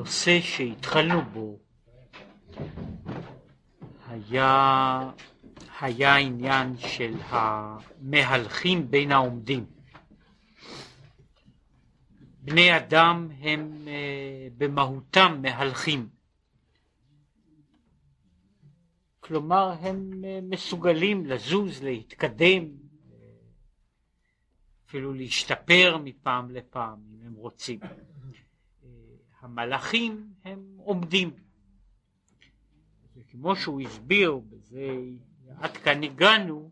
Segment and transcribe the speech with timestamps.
[0.00, 1.58] הנושא שהתחלנו בו
[4.08, 5.10] היה,
[5.80, 9.66] היה העניין של המהלכים בין העומדים.
[12.42, 16.08] בני אדם הם אה, במהותם מהלכים.
[19.20, 22.64] כלומר הם אה, מסוגלים לזוז, להתקדם,
[24.86, 27.80] אפילו להשתפר מפעם לפעם אם הם רוצים.
[29.50, 31.30] המלאכים הם עומדים.
[33.16, 35.00] וכמו שהוא הסביר, בזה
[35.56, 36.70] עד כאן הגענו,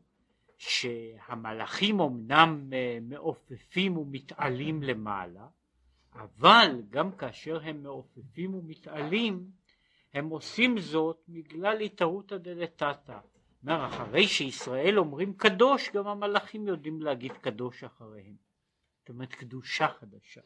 [0.59, 5.47] שהמלאכים אמנם אה, מעופפים ומתעלים למעלה,
[6.12, 9.51] אבל גם כאשר הם מעופפים ומתעלים,
[10.15, 13.19] הם עושים זאת בגלל התערותא דלתתא.
[13.62, 18.37] אומר, אחרי שישראל אומרים קדוש, גם המלאכים יודעים להגיד קדוש אחריהם.
[19.01, 20.41] זאת אומרת, קדושה חדשה.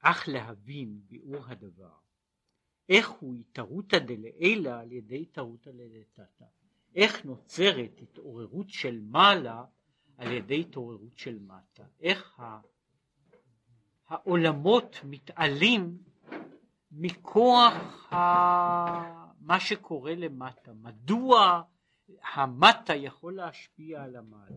[0.00, 1.94] אך להבין ביאור הדבר,
[2.88, 6.44] איך הוא התערותא דלעילא על ידי התערותא דלתתא.
[6.94, 9.64] איך נוצרת התעוררות של מעלה
[10.16, 11.84] על ידי התעוררות של מטה.
[12.00, 12.42] איך
[14.06, 15.98] העולמות מתעלים
[16.92, 18.16] מכוח ה...
[19.40, 20.72] מה שקורה למטה.
[20.72, 21.62] מדוע
[22.34, 24.56] המטה יכול להשפיע על המעלה?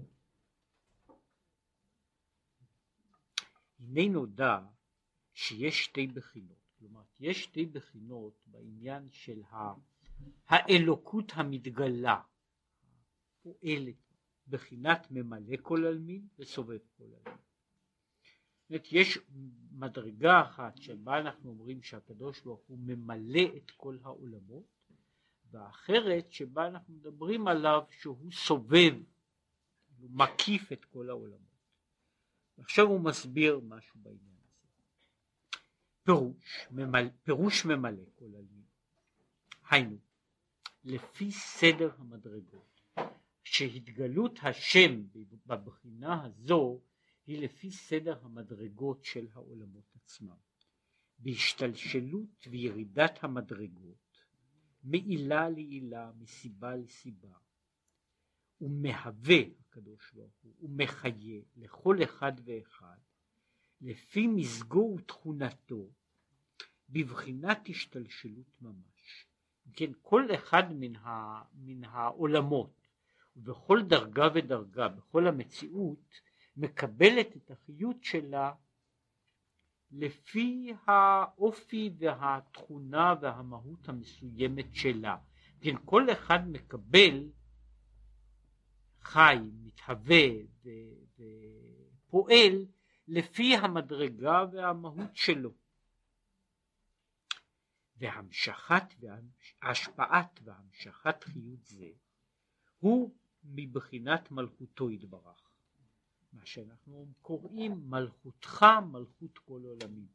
[3.80, 4.60] הנה נודע
[5.42, 9.42] שיש שתי בחינות, כלומר יש שתי בחינות בעניין של
[10.48, 12.22] האלוקות המתגלה,
[13.42, 13.96] פועלת,
[14.48, 17.42] בחינת ממלא כל עלמין וסובב כל עלמין.
[18.70, 19.20] אומרת, יש
[19.72, 24.66] מדרגה אחת שבה אנחנו אומרים שהקדוש ברוך הוא ממלא את כל העולמות,
[25.52, 28.94] והאחרת שבה אנחנו מדברים עליו שהוא סובב,
[29.98, 31.42] הוא מקיף את כל העולמות.
[32.58, 34.31] עכשיו הוא מסביר משהו בעניין.
[36.04, 38.64] פירוש, ממל, פירוש ממלא כל עלמין.
[39.70, 39.98] היינו,
[40.84, 42.82] לפי סדר המדרגות,
[43.44, 45.04] שהתגלות השם
[45.46, 46.82] בבחינה הזו
[47.28, 50.38] היא לפי סדר המדרגות של העולמות עצמם.
[51.20, 54.18] בהשתלשלות וירידת המדרגות,
[54.84, 57.38] מעילה לעילה, מסיבה לסיבה,
[58.62, 62.98] ומהווה הקדוש ברוך הוא, ומחיה לכל אחד ואחד
[63.82, 65.90] לפי מזגו ותכונתו
[66.92, 69.26] בבחינת השתלשלות ממש.
[69.74, 72.88] כן, כל אחד מן, ה, מן העולמות
[73.36, 76.10] ובכל דרגה ודרגה, בכל המציאות,
[76.58, 78.52] מקבלת את החיות שלה
[79.92, 85.18] לפי האופי והתכונה והמהות המסוימת שלה.
[85.62, 87.30] כן, כל אחד מקבל,
[89.02, 90.28] חי, מתהווה
[91.16, 92.66] ופועל
[93.08, 95.61] לפי המדרגה והמהות שלו.
[98.02, 101.90] והמשכת והשפעת והמשכת חיות זה
[102.80, 105.50] הוא מבחינת מלכותו יתברך.
[106.34, 110.08] מה שאנחנו קוראים מלכותך מלכות כל עולמים.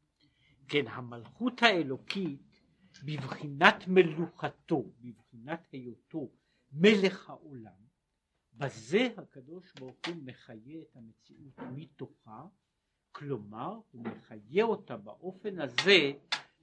[0.69, 2.60] כן, המלכות האלוקית
[3.04, 6.30] בבחינת מלוכתו, בבחינת היותו
[6.72, 7.86] מלך העולם,
[8.54, 12.47] בזה הקדוש ברוך הוא מחיה את המציאות מתוכה
[13.12, 16.12] כלומר הוא מחיה אותה באופן הזה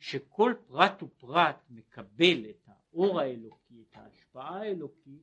[0.03, 5.22] שכל פרט ופרט מקבל את האור האלוקי, את ההשפעה האלוקית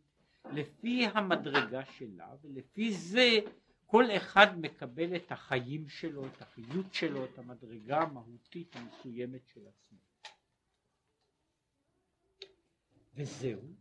[0.53, 3.39] לפי המדרגה שלה ולפי זה
[3.87, 9.99] כל אחד מקבל את החיים שלו, את החיות שלו, את המדרגה המהותית המסוימת של עצמו.
[13.15, 13.75] וזהו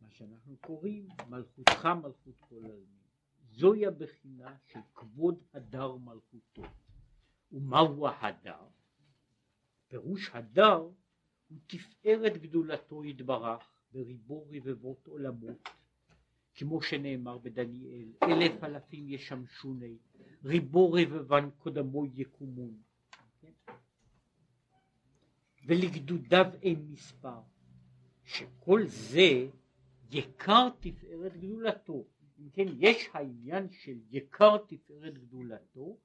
[0.00, 3.02] מה שאנחנו קוראים מלכותך מלכות כל העלמין.
[3.50, 6.62] זוהי הבחינה של כבוד הדר מלכותו.
[7.52, 8.66] ומהו ההדר?
[9.88, 10.88] פירוש הדר
[11.48, 15.68] הוא תפארת גדולתו יתברך בריבו רבבות עולמות
[16.54, 19.96] כמו שנאמר בדניאל אלף אלפים ישמשוני
[20.44, 22.82] ריבו רבבן קודמו יקומון.
[25.66, 27.40] ולגדודיו אין מספר.
[28.24, 29.48] שכל זה
[30.10, 32.04] יקר תפארת גדולתו.
[32.38, 35.96] אם כן יש העניין של יקר תפארת גדולתו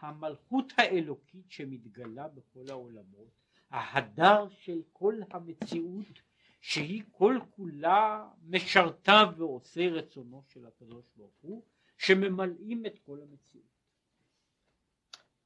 [0.00, 3.30] המלכות האלוקית שמתגלה בכל העולמות,
[3.70, 6.20] ההדר של כל המציאות
[6.60, 11.62] שהיא כל כולה משרתה ועושה רצונו של הקדוש ברוך הוא,
[11.98, 13.66] שממלאים את כל המציאות.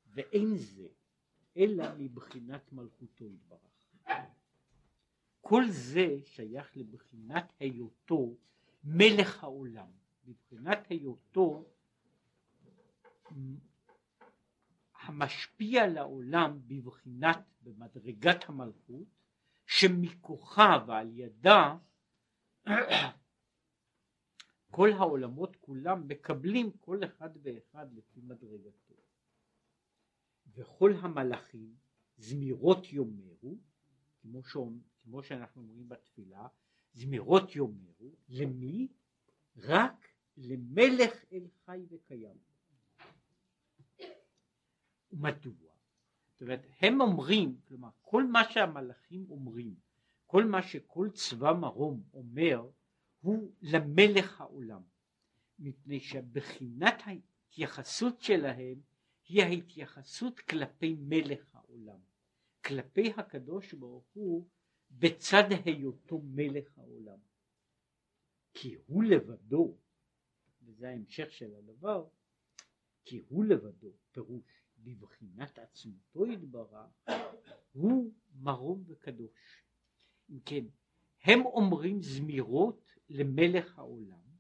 [0.07, 0.87] ואין זה
[1.57, 3.61] אלא מבחינת מלכותו יתברך.
[5.41, 8.35] כל זה שייך לבחינת היותו
[8.85, 9.91] מלך העולם,
[10.27, 11.65] מבחינת היותו
[15.01, 19.09] המשפיע לעולם בבחינת, במדרגת המלכות,
[19.67, 21.77] שמכוחה ועל ידה
[24.71, 28.95] כל העולמות כולם מקבלים כל אחד ואחד לפי מדרגתו.
[30.55, 31.75] וכל המלאכים
[32.17, 33.59] זמירות יאמרו,
[34.23, 34.41] כמו,
[35.03, 36.47] כמו שאנחנו אומרים בתפילה,
[36.93, 38.89] זמירות יאמרו, למי?
[39.57, 42.50] רק למלך אל חי וקיים.
[45.13, 45.73] ומדוע?
[46.33, 49.75] זאת אומרת, הם אומרים, כלומר, כל מה שהמלאכים אומרים,
[50.27, 52.71] כל מה שכל צבא מרום אומר,
[53.21, 54.83] הוא למלך העולם.
[55.59, 58.81] מפני שבחינת ההתייחסות שלהם
[59.29, 61.99] היא ההתייחסות כלפי מלך העולם,
[62.65, 64.47] כלפי הקדוש ברוך הוא
[64.91, 67.19] בצד היותו מלך העולם.
[68.55, 69.77] כי הוא לבדו,
[70.63, 72.07] וזה ההמשך של הדבר,
[73.05, 77.09] כי הוא לבדו, פירוש, בבחינת עצמותו יתברך,
[77.73, 79.65] הוא מרום וקדוש.
[80.31, 80.65] אם כן,
[81.25, 84.31] הם אומרים זמירות למלך העולם,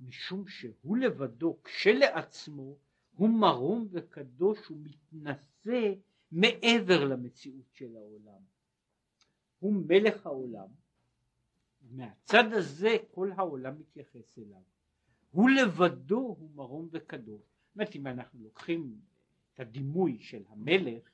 [0.00, 2.76] משום שהוא לבדו כשלעצמו
[3.16, 5.94] הוא מרום וקדוש ומתנשא
[6.32, 8.40] מעבר למציאות של העולם.
[9.58, 10.68] הוא מלך העולם,
[11.90, 14.62] מהצד הזה כל העולם מתייחס אליו.
[15.30, 17.42] הוא לבדו הוא מרום וקדוש.
[17.42, 19.00] זאת אומרת אם אנחנו לוקחים
[19.60, 21.10] הדימוי של המלך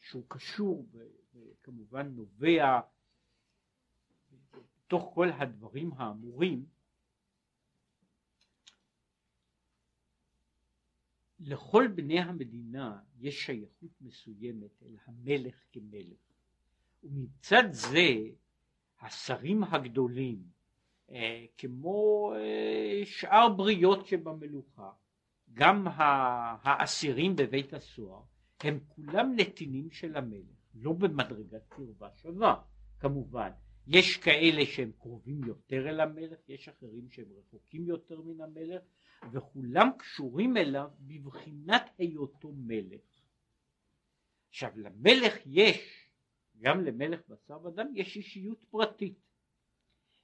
[0.00, 0.86] שהוא קשור
[1.34, 2.80] וכמובן נובע
[4.86, 6.66] בתוך כל הדברים האמורים
[11.40, 16.18] לכל בני המדינה יש שייכות מסוימת אל המלך כמלך.
[17.04, 18.08] ומצד זה
[19.00, 20.42] השרים הגדולים
[21.10, 24.90] אה, כמו אה, שאר בריות שבמלוכה
[25.54, 25.86] גם
[26.62, 28.22] האסירים בבית הסוהר
[28.60, 32.62] הם כולם נתינים של המלך לא במדרגת קרבה שווה
[32.98, 33.50] כמובן
[33.86, 38.82] יש כאלה שהם קרובים יותר אל המלך, יש אחרים שהם רחוקים יותר מן המלך,
[39.32, 43.00] וכולם קשורים אליו בבחינת היותו מלך.
[44.48, 46.08] עכשיו למלך יש,
[46.58, 49.18] גם למלך בשר ודם, יש אישיות פרטית.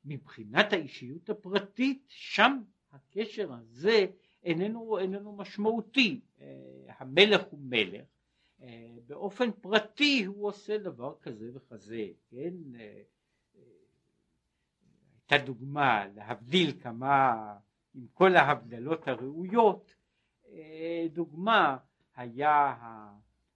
[0.04, 4.06] מבחינת האישיות הפרטית, שם הקשר הזה
[4.48, 6.20] איננו, איננו משמעותי.
[6.40, 6.46] אה,
[6.98, 8.06] המלך הוא מלך,
[8.62, 12.54] אה, באופן פרטי הוא עושה דבר כזה וכזה, כן?
[12.80, 13.02] אה,
[15.30, 17.34] הייתה דוגמה להבדיל כמה
[17.94, 19.94] עם כל ההבדלות הראויות
[21.12, 21.76] דוגמה
[22.16, 22.76] היה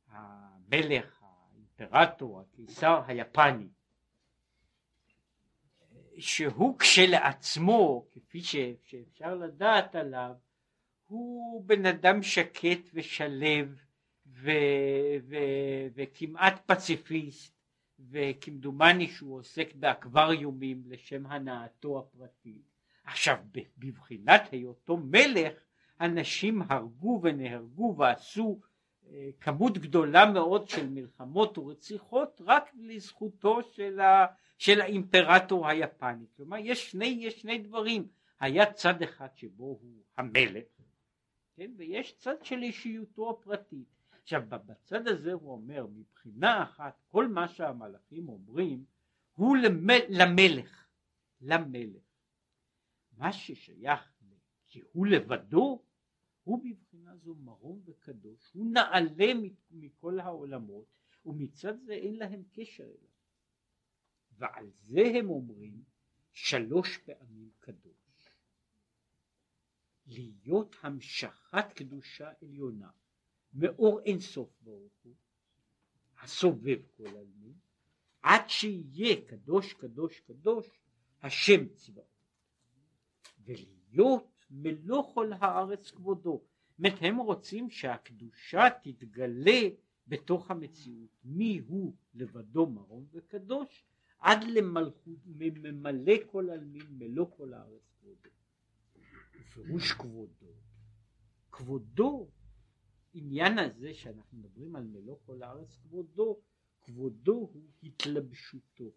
[0.08, 3.68] המלך האימפרטור הקיסר היפני
[6.18, 10.34] שהוא כשלעצמו כפי שאפשר לדעת עליו
[11.12, 13.76] הוא בן אדם שקט ושלב
[14.26, 14.50] ו,
[15.29, 15.37] ו,
[15.94, 17.55] וכמעט פציפיסט
[18.11, 22.62] וכמדומני שהוא עוסק באקווריומים לשם הנאתו הפרטית.
[23.05, 23.37] עכשיו
[23.79, 25.53] בבחינת היותו מלך
[26.00, 28.61] אנשים הרגו ונהרגו ועשו
[29.11, 34.26] אה, כמות גדולה מאוד של מלחמות ורציחות רק לזכותו של, ה,
[34.59, 36.25] של האימפרטור היפני.
[36.37, 38.09] כלומר יש שני, יש שני דברים,
[38.41, 40.64] היה צד אחד שבו הוא המלך
[41.62, 41.73] כן?
[41.76, 43.88] ויש צד של אישיותו הפרטית.
[44.23, 48.85] עכשיו בצד הזה הוא אומר מבחינה אחת כל מה שהמלאכים אומרים
[49.35, 49.57] הוא
[50.11, 50.87] למלך,
[51.40, 52.02] למלך.
[53.16, 54.12] מה ששייך
[54.69, 55.83] כי הוא לבדו
[56.45, 59.33] הוא בבחינה זו מרום וקדוש, הוא נעלה
[59.71, 60.87] מכל העולמות
[61.26, 63.12] ומצד זה אין להם קשר אליו.
[64.38, 65.83] ועל זה הם אומרים
[66.33, 68.01] שלוש פעמים קדוש.
[70.06, 72.90] להיות המשכת קדושה עליונה.
[73.54, 75.14] מאור אין סוף ברוך הוא,
[76.21, 77.54] הסובב כל עלמין,
[78.23, 80.80] עד שיהיה קדוש קדוש קדוש
[81.23, 82.04] השם צבאו,
[83.44, 86.42] ולהיות מלוא כל הארץ כבודו.
[86.78, 89.61] זאת הם רוצים שהקדושה תתגלה
[90.09, 91.94] בתוך המציאות, מי הוא?
[92.14, 93.85] לבדו מרום וקדוש,
[94.18, 97.91] עד למלכות, ממלא כל עלמין, מלוא כל הארץ
[99.42, 99.64] כבודו.
[99.64, 100.52] ופירוש כבודו,
[101.52, 102.30] כבודו
[103.14, 106.40] העניין הזה שאנחנו מדברים על מלוא כל הארץ כבודו,
[106.80, 108.92] כבודו הוא התלבשותו.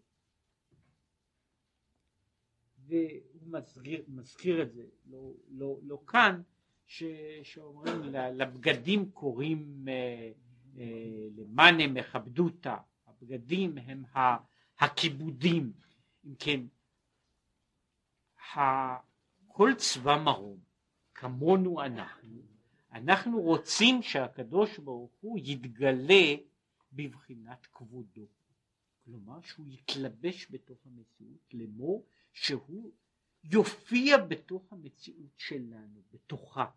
[2.78, 6.42] והוא מזכיר, מזכיר את זה, לא, לא, לא כאן,
[6.86, 7.04] ש,
[7.42, 10.32] שאומרים לבגדים קוראים אה,
[10.78, 12.76] אה, למאנה מכבדותא,
[13.06, 14.04] הבגדים הם
[14.78, 15.72] הכיבודים,
[16.24, 16.60] אם כן,
[19.56, 20.60] כל צבא מרום
[21.14, 22.42] כמונו אנחנו
[22.92, 26.34] אנחנו רוצים שהקדוש ברוך הוא יתגלה
[26.92, 28.26] בבחינת כבודו.
[29.04, 32.92] כלומר שהוא יתלבש בתוך המציאות לאמור שהוא
[33.44, 36.70] יופיע בתוך המציאות שלנו, בתוכה.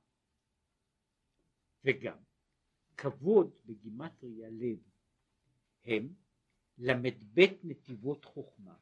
[1.85, 2.17] וגם
[2.97, 4.79] כבוד בגימטריה לב
[5.83, 6.13] הם
[6.77, 8.75] ל"ב נתיבות חוכמה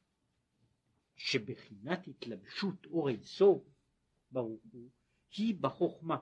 [1.16, 3.77] שבחינת התלבשות אור אינסוף
[4.32, 4.90] ברוך הוא
[5.38, 6.18] היא בחוכמה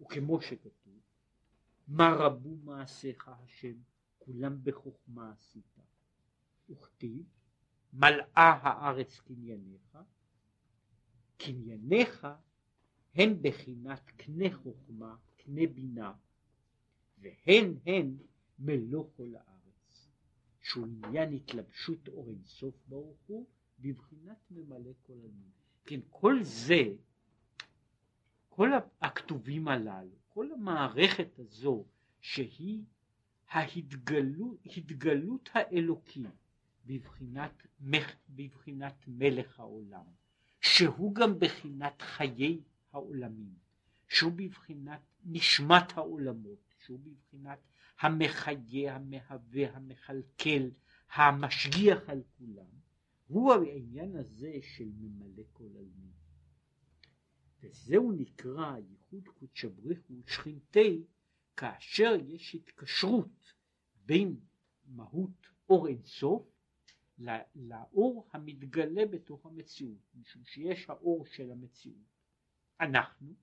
[0.00, 1.00] וכמו שכתוב
[1.88, 3.74] מה רבו מעשיך השם
[4.18, 5.78] כולם בחוכמה עשית
[6.70, 7.24] וכתיב
[7.92, 9.98] מלאה הארץ קנייניך
[11.36, 12.26] קנייניך
[13.14, 16.12] הם בחינת קנה חוכמה קנה בינה
[17.18, 18.16] והן הן
[18.58, 20.08] מלוא כל הארץ
[20.60, 23.46] שהוא עניין התלבשות אור אינסוף ברוך הוא
[23.78, 25.50] בבחינת ממלא כל עלמין
[25.86, 26.82] כן כל זה
[28.48, 31.84] כל הכתובים הללו כל המערכת הזו
[32.20, 32.82] שהיא
[33.50, 36.26] ההתגלות האלוקית
[36.86, 37.66] בבחינת,
[38.28, 40.04] בבחינת מלך העולם,
[40.60, 42.60] שהוא גם בחינת חיי
[42.92, 43.54] העולמים,
[44.08, 47.58] שהוא בבחינת נשמת העולמות, שהוא בבחינת
[48.00, 50.68] המחיה, המהווה, המכלכל,
[51.12, 52.76] המשגיח על כולם,
[53.26, 56.12] הוא העניין הזה של ממלא כל עלמין.
[57.60, 61.04] וזהו נקרא ייחוד קודשא בריחו ושכינתי
[61.56, 63.52] כאשר יש התקשרות
[64.06, 64.40] בין
[64.84, 66.56] מהות אור אינסוף
[67.54, 72.16] לאור המתגלה בתוך המציאות, משום שיש האור של המציאות,
[72.80, 73.34] אנחנו,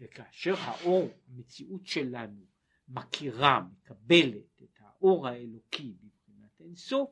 [0.00, 2.44] וכאשר האור, המציאות שלנו,
[2.88, 7.10] מכירה, מקבלת את האור האלוקי בבחינת אינסוף,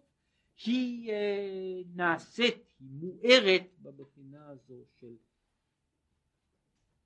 [0.64, 5.16] היא אה, נעשית, היא מוארת בבחינה הזו של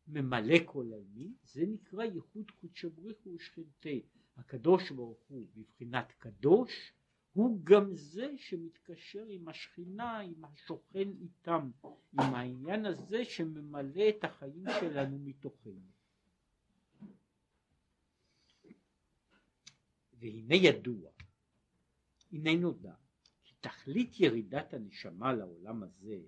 [0.08, 4.02] ממלא כל עלמין, זה נקרא ייחוד קודשא בריחו ושכינתי.
[4.36, 6.92] הקדוש ברוך הוא בבחינת קדוש,
[7.32, 11.70] הוא גם זה שמתקשר עם השכינה, עם השוכן איתם,
[12.12, 15.80] עם העניין הזה שממלא את החיים שלנו מתוכנו.
[20.18, 21.10] והנה ידוע,
[22.32, 22.94] הנה נודע,
[23.60, 26.18] תכלית ירידת הנשמה לעולם הזה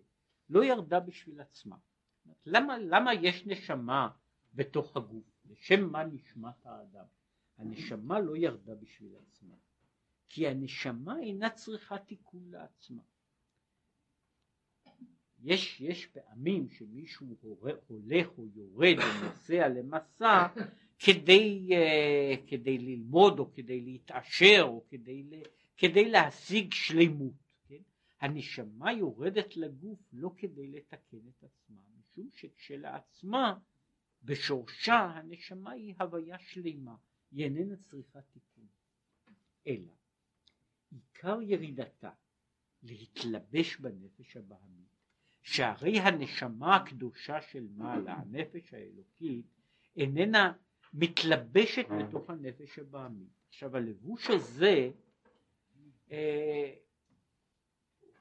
[0.49, 1.77] לא ירדה בשביל עצמה.
[2.47, 4.09] למה, למה יש נשמה
[4.55, 5.25] בתוך הגוף?
[5.51, 7.05] לשם מה נשמת האדם?
[7.59, 9.57] הנשמה לא ירדה בשביל עצמה.
[10.29, 13.03] כי הנשמה אינה צריכה תיקון לעצמה.
[15.43, 17.37] יש, יש פעמים שמישהו
[17.87, 20.47] הולך או יורד או נוסע למסע
[20.99, 25.25] כדי, uh, כדי ללמוד או כדי להתעשר או כדי,
[25.83, 27.35] כדי להשיג שלמות.
[27.69, 27.83] כן?
[28.21, 33.59] הנשמה יורדת לגוף לא כדי לתקן את עצמה, משום שכשלעצמה
[34.23, 36.97] בשורשה הנשמה היא הוויה שלמה,
[37.31, 38.67] היא איננה צריכה תיקון.
[39.67, 39.93] אלא
[40.91, 42.11] עיקר ירידתה
[42.83, 44.89] להתלבש בנפש הבהמית,
[45.43, 49.47] שהרי הנשמה הקדושה של מעלה, הנפש האלוקית,
[49.97, 50.53] איננה
[50.95, 53.29] מתלבשת בתוך הנפש הבהמית.
[53.49, 54.91] עכשיו הלבוש הזה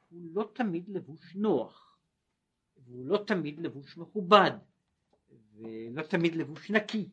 [0.10, 1.98] הוא לא תמיד לבוש נוח,
[2.78, 4.52] והוא לא תמיד לבוש מכובד,
[5.54, 7.10] ולא תמיד לבוש נקי.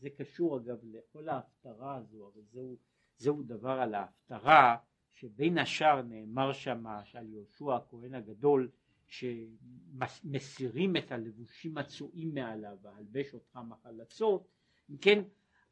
[0.00, 2.76] זה קשור אגב לכל ההפטרה הזו, אבל זהו,
[3.16, 4.76] זהו דבר על ההפטרה
[5.12, 8.70] שבין השאר נאמר שם על יהושע הכהן הגדול
[9.06, 14.48] שמסירים את הלבושים הצועים מעליו והלבש אותך מחלצות,
[14.90, 15.22] אם כן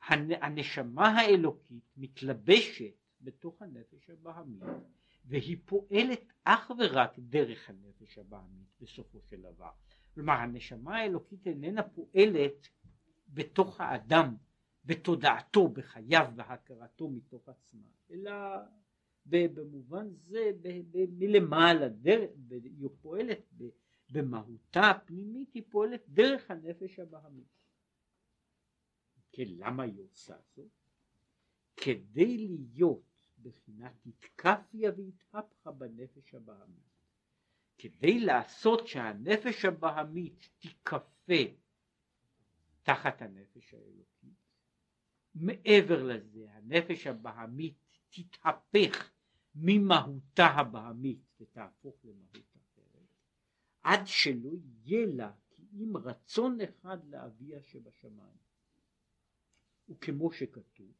[0.08, 4.62] הנשמה האלוקית מתלבשת בתוך הנפש הבהמית
[5.24, 9.70] והיא פועלת אך ורק דרך הנפש הבהמית בסופו של דבר.
[10.14, 12.68] כלומר הנשמה האלוקית איננה פועלת
[13.28, 14.36] בתוך האדם,
[14.84, 18.32] בתודעתו, בחייו, בהכרתו מתוך עצמה, אלא
[19.26, 20.50] במובן זה
[21.10, 21.88] מלמעלה,
[22.50, 23.52] היא פועלת
[24.10, 27.60] במהותה הפנימית, היא פועלת דרך הנפש הבהמית.
[29.32, 30.70] כן, למה היא עושה זאת?
[31.76, 33.09] כדי להיות
[33.42, 36.90] בחינת התקפיה והתהפכה בנפש הבהמית.
[37.78, 41.42] כדי לעשות שהנפש הבהמית תיכפה
[42.82, 44.40] תחת הנפש האלוקית.
[45.34, 47.76] מעבר לזה, הנפש הבהמית
[48.10, 49.10] תתהפך
[49.54, 53.08] ממהותה הבהמית ותהפוך למהות אחרת,
[53.82, 54.50] עד שלא
[54.84, 58.36] יהיה לה כי אם רצון אחד לאביה שבשמיים.
[59.88, 60.92] וכמו שכתוב,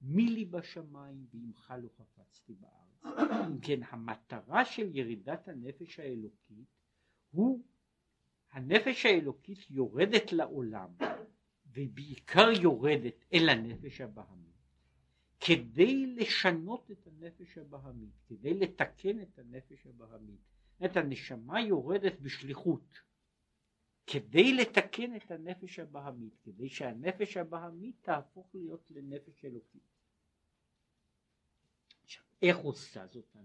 [0.00, 3.18] מי לי בשמיים ועמך לא חפצתי בארץ.
[3.48, 6.68] אם כן, המטרה של ירידת הנפש האלוקית
[7.30, 7.64] הוא
[8.52, 10.90] הנפש האלוקית יורדת לעולם
[11.66, 14.54] ובעיקר יורדת אל הנפש הבהמית
[15.40, 20.40] כדי לשנות את הנפש הבהמית, כדי לתקן את הנפש הבהמית.
[20.80, 23.00] זאת הנשמה יורדת בשליחות
[24.06, 29.82] כדי לתקן את הנפש הבהמית, כדי שהנפש הבהמית תהפוך להיות לנפש אלוקית.
[32.04, 33.36] עכשיו, איך עושה זאת?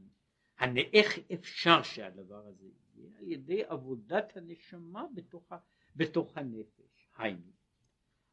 [0.94, 3.18] איך אפשר שהדבר הזה יהיה?
[3.18, 5.54] על ידי עבודת הנשמה בתוך,
[5.96, 7.10] בתוך הנפש.
[7.18, 7.52] היינו,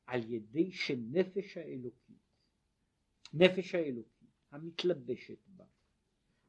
[0.07, 2.17] על ידי שנפש האלוקית,
[3.35, 5.65] נפש האלוקית המתלבשת בה,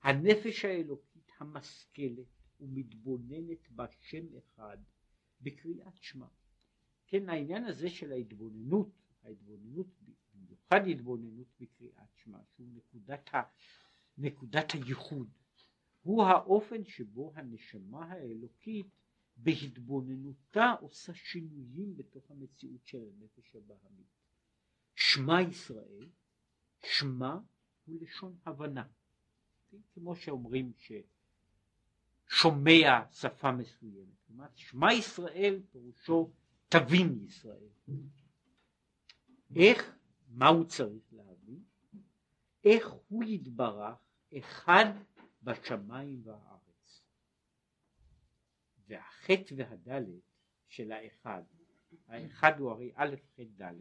[0.01, 2.27] הנפש האלוקית המשכלת
[2.59, 4.77] ומתבוננת בה שם אחד
[5.41, 6.27] בקריאת שמע.
[7.07, 8.89] כן, העניין הזה של ההתבוננות,
[9.23, 9.87] ההתבוננות,
[10.33, 13.41] במיוחד התבוננות בקריאת שמע, שהוא נקודת, ה,
[14.17, 15.29] נקודת הייחוד,
[16.01, 18.87] הוא האופן שבו הנשמה האלוקית
[19.37, 24.07] בהתבוננותה עושה שינויים בתוך המציאות של הנפש הבהמית.
[24.95, 26.09] שמע ישראל,
[26.83, 27.37] שמע
[27.85, 28.87] הוא לשון הבנה.
[29.93, 30.73] כמו שאומרים
[32.29, 34.17] ששומע שפה מסוימת.
[34.27, 36.31] כלומר, שמע ישראל פירושו
[36.69, 37.69] תבין ישראל.
[39.55, 39.95] איך,
[40.27, 41.63] מה הוא צריך להבין?
[42.63, 43.97] איך הוא יתברך
[44.37, 44.85] אחד
[45.43, 47.01] בשמיים והארץ.
[48.87, 50.31] והחטא והדלת
[50.67, 51.43] של האחד,
[52.07, 53.73] האחד הוא הרי א', ח', ד',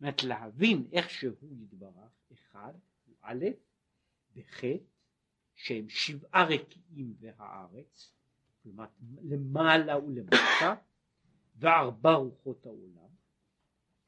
[0.00, 2.72] זאת להבין איך שהוא יתברך, אחד
[3.06, 3.44] הוא א',
[4.34, 4.64] בח',
[5.54, 8.12] שהם שבעה רקיעים והארץ,
[8.62, 8.86] כלומר
[9.22, 10.74] למעלה ולמטה,
[11.56, 13.08] וארבע רוחות העולם,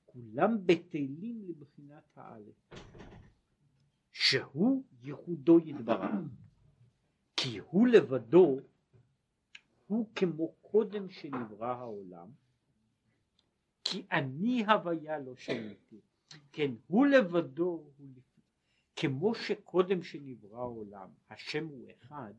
[0.05, 2.71] כולם בטלים לבחינת האלף,
[4.13, 6.11] שהוא ייחודו יתברך.
[7.37, 8.59] כי הוא לבדו
[9.87, 12.29] הוא כמו קודם שנברא העולם,
[13.85, 16.01] כי אני הוויה לא שניתי.
[16.53, 18.09] כן, הוא לבדו הוא
[19.07, 22.33] כמו שקודם שנברא העולם השם הוא אחד,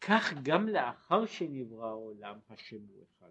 [0.00, 3.30] כך גם לאחר שנברא העולם השם הוא אחד.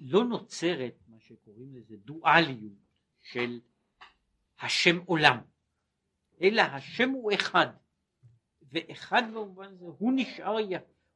[0.00, 2.72] לא נוצרת מה שקוראים לזה דואליות
[3.20, 3.60] של
[4.60, 5.38] השם עולם.
[6.40, 7.66] אלא השם הוא אחד,
[8.62, 10.56] ואחד במובן הזה הוא נשאר,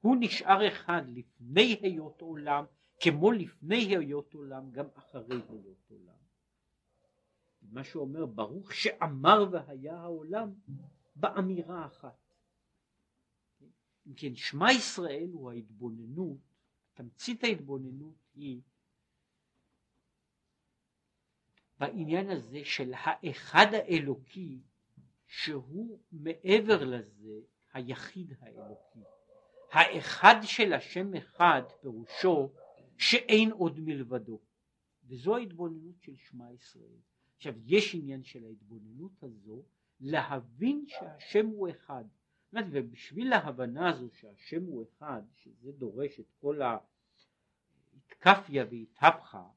[0.01, 2.65] הוא נשאר אחד לפני היות עולם,
[3.01, 6.18] כמו לפני היות עולם, גם אחרי היות עולם.
[7.73, 10.55] מה שאומר ברוך שאמר והיה העולם
[11.17, 12.35] באמירה אחת.
[14.07, 16.39] אם כן, שמע ישראל הוא ההתבוננות,
[16.95, 18.61] תמצית ההתבוננות היא
[21.79, 24.61] בעניין הזה של האחד האלוקי
[25.27, 27.41] שהוא מעבר לזה
[27.73, 29.01] היחיד האלוקי.
[29.71, 32.53] האחד של השם אחד פירושו
[32.99, 34.41] שאין עוד מלבדו.
[35.05, 37.01] וזו ההתבוננות של שמע ישראל.
[37.39, 39.63] עכשיו יש עניין של ההתבוננות הזו
[40.01, 42.05] להבין שהשם הוא אחד.
[42.53, 46.61] ובשביל ההבנה הזו שהשם הוא אחד, שזה דורש את כל
[48.23, 49.49] ההתקפיה והתהפכה,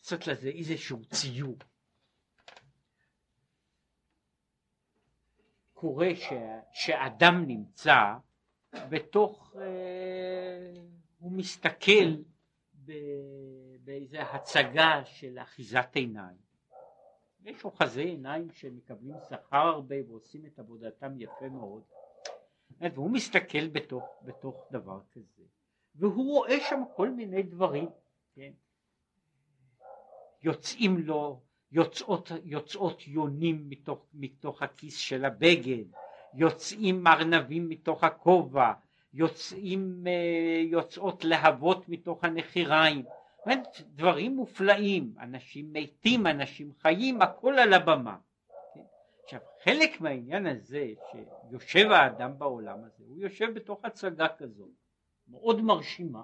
[0.00, 1.56] לעשות לזה איזשהו ציור.
[5.72, 6.32] קורה ש,
[6.72, 8.14] שאדם נמצא
[8.72, 10.72] בתוך, אה,
[11.18, 12.14] הוא מסתכל
[13.84, 16.36] באיזה הצגה של אחיזת עיניים.
[17.44, 21.82] יש אוחזי עיניים שמקבלים שכר הרבה ועושים את עבודתם יפה מאוד,
[22.80, 25.42] והוא מסתכל בתוך, בתוך דבר כזה,
[25.94, 27.88] והוא רואה שם כל מיני דברים,
[28.34, 28.52] כן?
[30.42, 31.40] יוצאים לו,
[31.72, 35.84] יוצאות, יוצאות יונים מתוך, מתוך הכיס של הבגד,
[36.34, 38.72] יוצאים ארנבים מתוך הכובע,
[39.14, 43.04] יוצאים, אה, יוצאות להבות מתוך הנחיריים,
[43.82, 48.16] דברים מופלאים, אנשים מתים, אנשים חיים, הכל על הבמה.
[49.24, 54.68] עכשיו חלק מהעניין הזה שיושב האדם בעולם הזה, הוא יושב בתוך הצגה כזו,
[55.28, 56.22] מאוד מרשימה.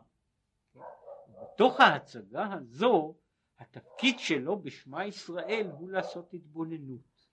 [1.42, 3.14] בתוך ההצגה הזו
[3.58, 7.28] התפקיד שלו בשמע ישראל הוא לעשות התבוננות.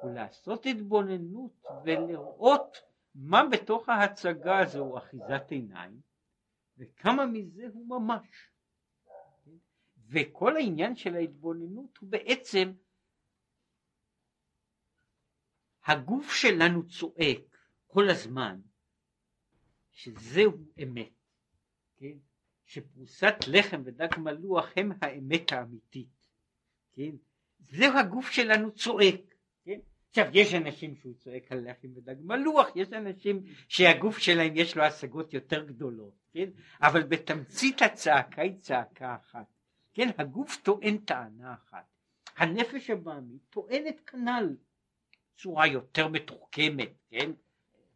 [0.00, 2.82] הוא לעשות התבוננות ולראות
[3.18, 6.00] מה בתוך ההצגה הזו אחיזת עיניים
[6.78, 8.50] וכמה מזה הוא ממש.
[10.08, 12.72] וכל העניין של ההתבוננות הוא בעצם
[15.84, 18.60] הגוף שלנו צועק כל הזמן
[19.92, 20.52] שזהו
[20.82, 21.12] אמת.
[21.96, 22.18] כן?
[22.64, 26.08] שפרוסת לחם ודג מלוח הם האמת האמיתית,
[26.92, 27.16] כן?
[27.58, 29.35] זהו הגוף שלנו צועק?
[30.18, 34.82] עכשיו יש אנשים שהוא צועק על לחם ודג מלוח, יש אנשים שהגוף שלהם יש לו
[34.82, 36.50] השגות יותר גדולות, כן?
[36.82, 39.46] אבל בתמצית הצעקה היא צעקה אחת,
[39.94, 40.08] כן?
[40.18, 41.84] הגוף טוען טענה אחת,
[42.36, 44.56] הנפש הבעמית טוענת כנ"ל
[45.36, 47.30] צורה יותר מתוחכמת, כן?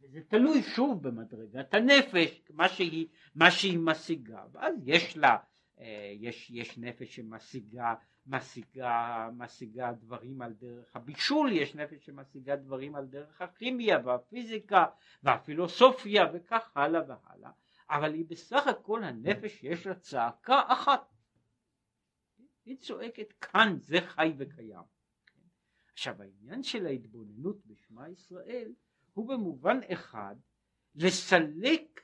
[0.00, 5.36] זה תלוי שוב במדרגת הנפש, מה שהיא, מה שהיא משיגה, ואז יש לה,
[5.80, 7.94] אה, יש, יש נפש שמשיגה
[8.30, 14.86] משיגה, משיגה דברים על דרך הבישול, יש נפש שמשיגה דברים על דרך הכימיה והפיזיקה
[15.22, 17.50] והפילוסופיה וכך הלאה והלאה,
[17.90, 21.10] אבל היא בסך הכל הנפש יש לה צעקה אחת.
[22.64, 24.82] היא צועקת כאן זה חי וקיים.
[25.92, 28.72] עכשיו העניין של ההתבוננות בשמע ישראל
[29.12, 30.36] הוא במובן אחד
[30.94, 32.00] לסלק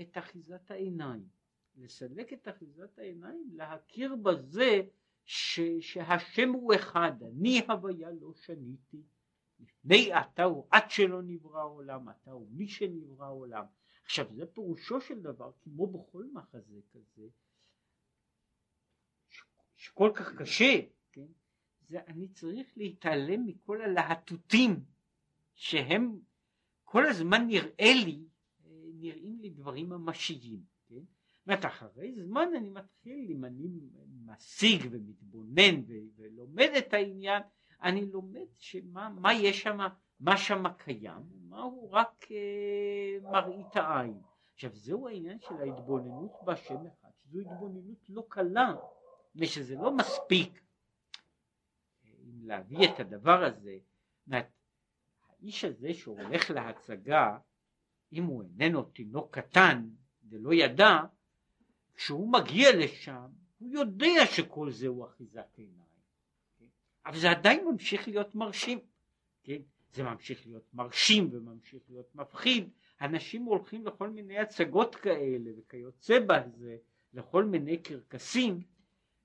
[0.00, 1.28] את אחיזת העיניים.
[1.76, 4.82] לסלק את אחיזת העיניים, להכיר בזה
[5.30, 9.02] ש, שהשם הוא אחד, אני הוויה לא שניתי,
[9.60, 13.64] לפני אתה הוא עד שלא נברא העולם, אתה הוא מי שנברא העולם.
[14.04, 17.28] עכשיו זה פירושו של דבר, כמו בכל מחזה כזה,
[19.76, 20.80] שכל כך קשה,
[21.12, 21.26] כן?
[21.80, 24.84] זה אני צריך להתעלם מכל הלהטוטים
[25.54, 26.20] שהם
[26.84, 28.24] כל הזמן נראה לי,
[28.94, 30.77] נראים לי דברים ממשיים.
[31.48, 33.68] אומרת, אחרי זמן אני מתחיל, אם אני
[34.26, 35.82] משיג ומתבונן
[36.16, 37.42] ולומד את העניין,
[37.82, 39.78] אני לומד שמה מה יש שם,
[40.20, 44.20] מה שם קיים, מה הוא רק אה, מראית העין.
[44.54, 48.74] עכשיו זהו העניין של ההתבוננות בהשם אחד, שזו התבוננות לא קלה,
[49.36, 50.62] ושזה לא מספיק.
[52.04, 53.78] אם להביא את הדבר הזה,
[54.26, 54.48] אומרת,
[55.28, 57.38] האיש הזה שהולך להצגה,
[58.12, 59.88] אם הוא איננו תינוק קטן
[60.30, 61.00] ולא ידע,
[61.98, 63.26] כשהוא מגיע לשם
[63.58, 66.02] הוא יודע שכל זה הוא אחיזת עיניים,
[66.58, 66.66] כן?
[67.06, 68.78] אבל זה עדיין ממשיך להיות מרשים,
[69.44, 69.58] כן?
[69.92, 72.68] זה ממשיך להיות מרשים וממשיך להיות מפחיד,
[73.00, 76.76] אנשים הולכים לכל מיני הצגות כאלה וכיוצא בזה,
[77.14, 78.60] לכל מיני קרקסים,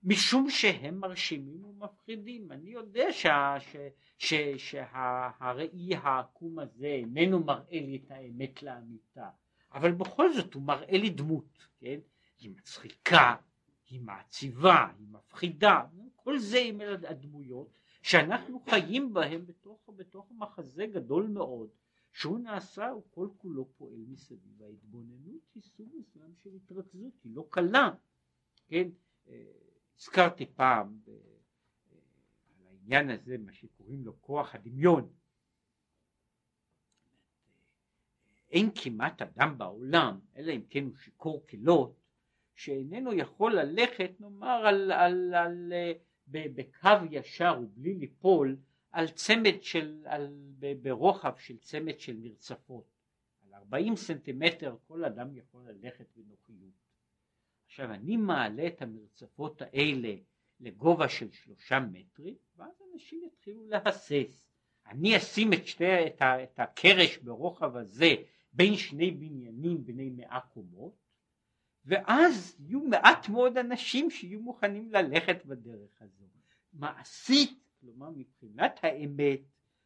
[0.04, 2.52] משום שהם מרשימים ומפחידים.
[2.52, 3.58] אני יודע שה,
[4.58, 9.30] שהראי העקום הזה איננו מראה לי את האמת לאמיתה,
[9.74, 12.00] אבל בכל זאת הוא מראה לי דמות, כן?
[12.44, 13.36] היא מצחיקה,
[13.90, 17.70] היא מעציבה, היא מפחידה, כל זה עם הדמויות
[18.02, 21.70] שאנחנו חיים בהם בתוך, בתוך מחזה גדול מאוד
[22.12, 24.64] שהוא נעשה, הוא כל כולו פועל מסביב.
[24.64, 27.90] ההתבוננות היא סוג מסוים של התרכזות, היא לא קלה,
[28.68, 28.90] כן?
[29.28, 29.52] אה,
[29.98, 31.16] הזכרתי פעם ב, אה,
[32.60, 35.14] על העניין הזה, מה שקוראים לו כוח הדמיון.
[38.50, 42.03] אין כמעט אדם בעולם, אלא אם כן הוא שיכור כלות,
[42.56, 45.74] שאיננו יכול ללכת נאמר על, על, על, על
[46.28, 48.58] בקו ישר ובלי ליפול
[48.92, 50.34] על צמד של, על,
[50.82, 52.86] ברוחב של צמד של מרצפות.
[53.46, 56.74] על 40 סנטימטר כל אדם יכול ללכת בנוחיות.
[57.66, 60.16] עכשיו אני מעלה את המרצפות האלה
[60.60, 64.50] לגובה של שלושה מטרים ואז אנשים יתחילו להסס.
[64.88, 68.16] אני אשים את, שתי, את, ה, את הקרש ברוחב הזה
[68.54, 71.03] בין שני בניינים בני מאה קומות
[71.86, 76.24] ואז יהיו מעט מאוד אנשים שיהיו מוכנים ללכת בדרך הזו.
[76.74, 79.40] מעשית, כלומר מבחינת האמת,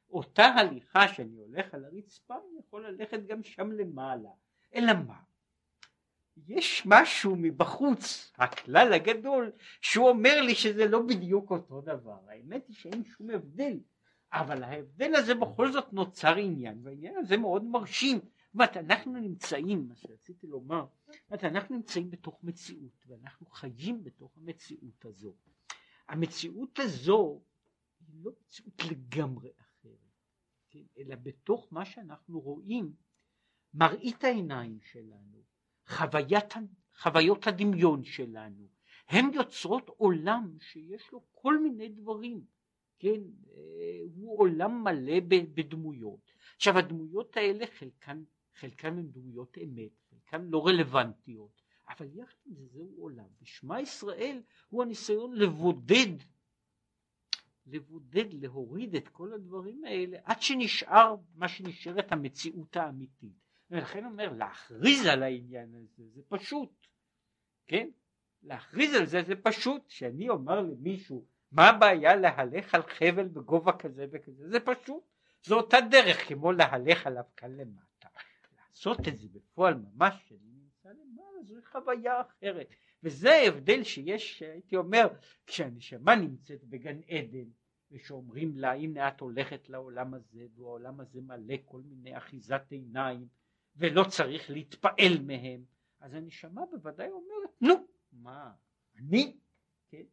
[0.09, 4.29] אותה הליכה שאני הולך על הרצפה, אני יכול ללכת גם שם למעלה.
[4.75, 5.19] אלא מה?
[6.47, 12.19] יש משהו מבחוץ, הכלל הגדול, שהוא אומר לי שזה לא בדיוק אותו דבר.
[12.27, 13.79] האמת היא שאין שום הבדל,
[14.33, 18.19] אבל ההבדל הזה בכל זאת נוצר עניין, והעניין הזה מאוד מרשים.
[18.57, 20.85] אומרת, אנחנו נמצאים, מה שרציתי לומר,
[21.29, 25.35] אומרת, אנחנו נמצאים בתוך מציאות, ואנחנו חיים בתוך המציאות הזו.
[26.07, 27.41] המציאות הזו
[27.99, 30.13] היא לא מציאות לגמרי אחרת,
[30.69, 30.83] כן?
[30.97, 32.93] אלא בתוך מה שאנחנו רואים,
[33.73, 35.43] מראית העיניים שלנו,
[35.87, 36.53] חוויית,
[36.99, 38.67] חוויות הדמיון שלנו,
[39.07, 42.45] הן יוצרות עולם שיש לו כל מיני דברים,
[42.99, 46.31] כן, אה, הוא עולם מלא בדמויות.
[46.55, 48.23] עכשיו הדמויות האלה חלקן
[48.59, 53.27] חלקן הן דמויות אמת, חלקן לא רלוונטיות, אבל יחד עם זה זהו עולם.
[53.41, 56.13] ושמע ישראל הוא הניסיון לבודד,
[57.67, 63.47] לבודד, להוריד את כל הדברים האלה עד שנשאר מה שנשארת המציאות האמיתית.
[63.71, 66.87] ולכן אומר להכריז על העניין הזה זה פשוט,
[67.67, 67.89] כן?
[68.43, 74.05] להכריז על זה זה פשוט, שאני אומר למישהו מה הבעיה להלך על חבל בגובה כזה
[74.11, 75.03] וכזה, זה פשוט,
[75.43, 77.86] זו אותה דרך כמו להלך עליו כאן למטה.
[78.77, 82.67] לעשות את זה בפועל ממש, שאני נמצא למעלה, זו חוויה אחרת.
[83.03, 85.07] וזה ההבדל שיש, הייתי אומר,
[85.47, 87.49] כשהנשמה נמצאת בגן עדן,
[87.91, 93.27] ושאומרים לה הנה את הולכת לעולם הזה והעולם הזה מלא כל מיני אחיזת עיניים
[93.75, 95.63] ולא צריך להתפעל מהם
[95.99, 98.51] אז הנשמה בוודאי אומרת נו מה
[98.95, 99.37] אני
[99.89, 100.03] כן?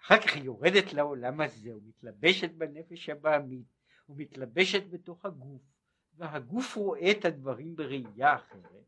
[0.00, 3.66] אחר כך היא יורדת לעולם הזה ומתלבשת בנפש הבעמית
[4.08, 5.73] ומתלבשת בתוך הגוף
[6.16, 8.84] והגוף רואה את הדברים בראייה אחרת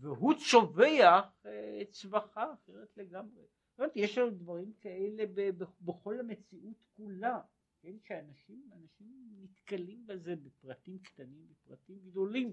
[0.00, 3.42] והוא צובח אה, צווחה אחרת לגמרי.
[3.70, 5.24] זאת אומרת, יש לנו דברים כאלה
[5.80, 7.40] בכל המציאות כולה,
[7.82, 12.52] כן, שאנשים אנשים נתקלים בזה בפרטים קטנים, בפרטים גדולים.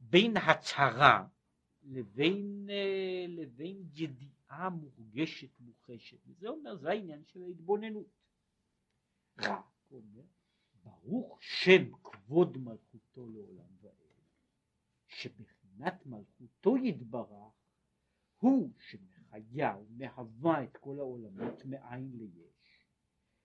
[0.00, 1.26] בין הצהרה
[1.82, 8.06] לבין, אה, לבין ידיעה מורגשת מוחשת, וזה אומר, זה העניין של ההתבוננות.
[9.38, 10.22] רק אומר,
[10.88, 13.92] ברוך שם כבוד מלכותו לעולם ועד,
[15.06, 17.52] שבחינת מלכותו יתברך
[18.38, 22.86] הוא שמחיה ומהווה את כל העולמות מאין ליש,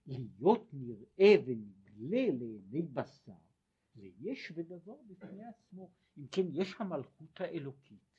[0.06, 3.32] להיות נראה ונגלה לעיני בשר,
[3.96, 5.90] ליש ודבר בפני עצמו.
[6.18, 8.14] אם כן, יש המלכות האלוקית,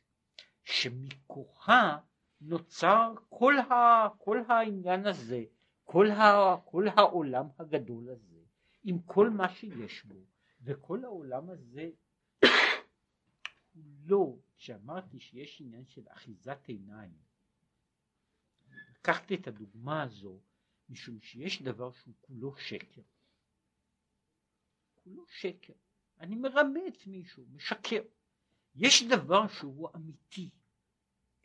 [0.64, 1.98] שמכוחה
[2.40, 5.44] נוצר כל, ה, כל העניין הזה,
[5.84, 8.33] כל, ה, כל העולם הגדול הזה.
[8.84, 10.24] עם כל מה שיש בו,
[10.60, 11.90] וכל העולם הזה
[13.74, 17.18] הוא לא, כשאמרתי שיש עניין של אחיזת עיניים,
[18.90, 20.40] לקחתי את הדוגמה הזו
[20.88, 23.02] משום שיש דבר שהוא כולו שקר.
[24.94, 25.72] כולו שקר.
[26.20, 28.02] אני מרמה את מישהו, משקר.
[28.74, 30.50] יש דבר שהוא אמיתי,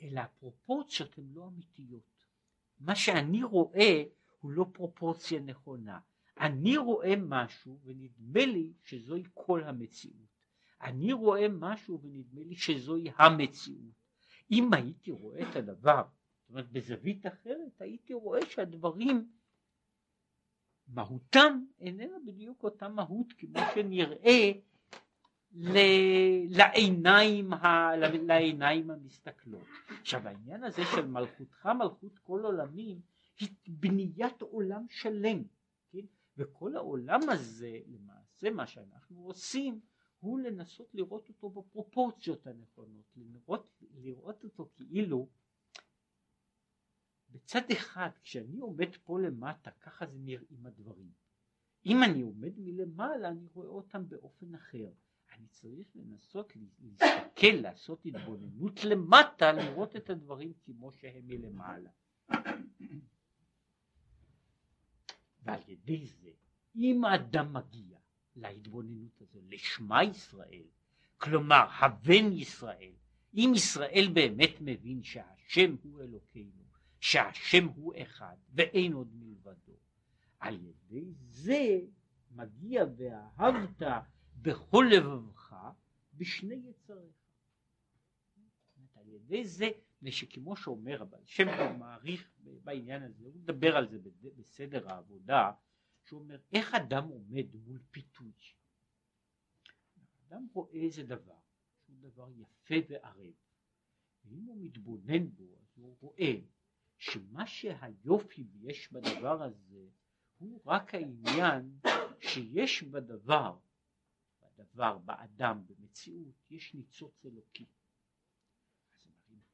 [0.02, 2.25] אלא הפרופורציות הן לא אמיתיות.
[2.80, 4.04] מה שאני רואה
[4.39, 5.99] הוא לא פרופורציה נכונה.
[6.39, 10.30] אני רואה משהו ונדמה לי שזוהי כל המציאות.
[10.82, 13.99] אני רואה משהו ונדמה לי שזוהי המציאות.
[14.52, 16.04] אם הייתי רואה את הדבר,
[16.41, 19.30] זאת אומרת בזווית אחרת, הייתי רואה שהדברים
[20.88, 24.52] מהותם איננה בדיוק אותה מהות כמו שנראה
[25.52, 25.78] ל...
[26.49, 27.95] לעיניים, ה...
[27.97, 29.67] לעיניים המסתכלות.
[30.02, 32.99] עכשיו העניין הזה של מלכותך מלכות כל עולמים
[33.39, 35.43] היא בניית עולם שלם.
[36.39, 39.82] וכל העולם הזה למעשה מה שאנחנו עושים
[40.19, 45.30] הוא לנסות לראות אותו בפרופורציות הנכונות, לראות, לראות אותו כאילו
[47.30, 51.12] בצד אחד כשאני עומד פה למטה ככה זה נראים הדברים.
[51.86, 54.91] אם אני עומד מלמעלה אני רואה אותם באופן אחר.
[55.38, 61.89] אני צריך לנסות להסתכל לעשות התבוננות למטה לראות את הדברים כמו שהם מלמעלה
[65.50, 66.30] ועל ידי זה,
[66.76, 67.98] אם האדם מגיע
[68.36, 70.68] להתבוננות הזו, לשמה ישראל,
[71.18, 72.92] כלומר הבן ישראל,
[73.34, 76.64] אם ישראל באמת מבין שהשם הוא אלוקינו,
[77.00, 79.78] שהשם הוא אחד ואין עוד מלבדו,
[80.40, 81.80] על ידי זה
[82.32, 83.82] מגיע ואהבת
[84.36, 85.56] בכל לבבך
[86.14, 87.16] בשני יצריך.
[88.96, 89.70] על ידי זה
[90.02, 92.32] ושכמו שאומר אבל שם הוא מעריך
[92.64, 94.00] בעניין הזה, הוא מדבר על זה
[94.36, 95.52] בסדר העבודה,
[96.06, 98.32] שהוא אומר איך אדם עומד מול פיתוי.
[100.28, 101.40] אדם רואה איזה דבר,
[101.86, 103.34] שהוא דבר יפה וערב,
[104.26, 106.34] ואם הוא מתבונן בו אז הוא רואה
[106.98, 109.88] שמה שהיופי יש בדבר הזה
[110.38, 111.80] הוא רק העניין
[112.22, 113.58] שיש בדבר,
[114.42, 117.66] בדבר, באדם, במציאות, יש ניצוץ אלוקי.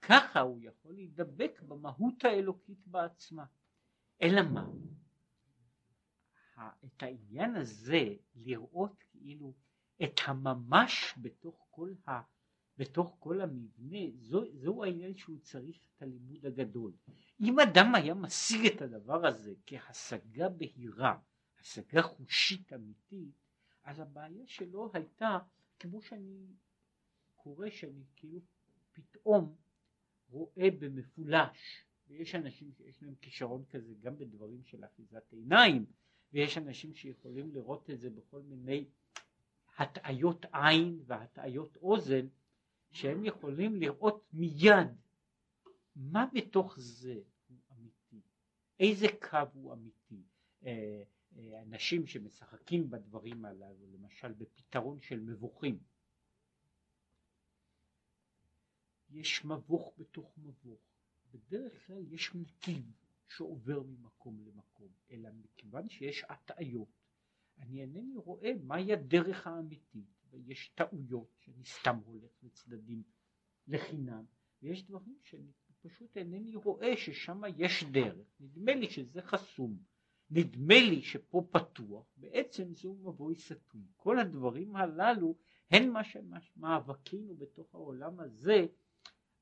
[0.10, 3.46] ככה הוא יכול להידבק במהות האלוקית בעצמה.
[4.22, 4.68] אלא מה?
[6.86, 9.54] את העניין הזה לראות כאילו
[10.04, 12.12] את הממש בתוך כל, ה,
[12.78, 16.92] בתוך כל המבנה, זו, זהו העניין שהוא צריך את הלימוד הגדול.
[17.40, 21.20] אם אדם היה משיג את הדבר הזה כהשגה בהירה,
[21.60, 23.36] השגה חושית אמיתית,
[23.84, 25.38] אז הבעיה שלו הייתה,
[25.80, 26.48] כמו שאני
[27.36, 28.40] קורא שאני כאילו
[28.94, 29.56] פתאום
[30.30, 35.86] רואה במפולש, ויש אנשים שיש להם כישרון כזה גם בדברים של אחיזת עיניים,
[36.34, 38.86] ויש אנשים שיכולים לראות את זה בכל מיני
[39.78, 42.28] הטעיות עין והטעיות אוזן,
[42.92, 44.88] שהם יכולים לראות מיד
[45.96, 48.22] מה בתוך זה הוא אמיתי,
[48.80, 50.24] איזה קו הוא אמיתי.
[50.66, 51.04] אה,
[51.38, 55.80] אה, אנשים שמשחקים בדברים הללו, למשל בפתרון של מבוכים,
[59.10, 60.80] יש מבוך בתוך מבוך.
[61.32, 62.92] בדרך כלל יש נתיב
[63.28, 66.90] שעובר ממקום למקום, אלא מכיוון שיש הטעיות,
[67.58, 73.04] אני אינני רואה מהי הדרך האמיתית, ויש טעויות שאני סתם הולך לצדדים
[73.68, 74.26] לחינם,
[74.62, 79.78] ויש דברים שאני פשוט אינני רואה ששם יש דרך, נדמה לי שזה חסום,
[80.30, 83.86] נדמה לי שפה פתוח, בעצם זהו מבוי סתום.
[83.96, 85.36] כל הדברים הללו
[85.72, 85.94] הם
[86.30, 88.66] מה שמאבקינו בתוך העולם הזה,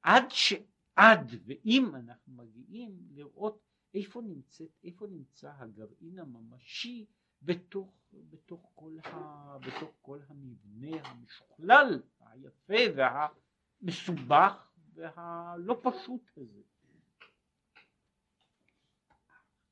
[0.03, 3.59] עד שעד ואם אנחנו מגיעים לראות
[3.93, 7.05] איפה, נמצאת, איפה נמצא הגרעין הממשי
[7.41, 16.61] בתוך, בתוך, כל ה, בתוך כל המבנה המשוכלל, היפה והמסובך והלא פשוט הזה.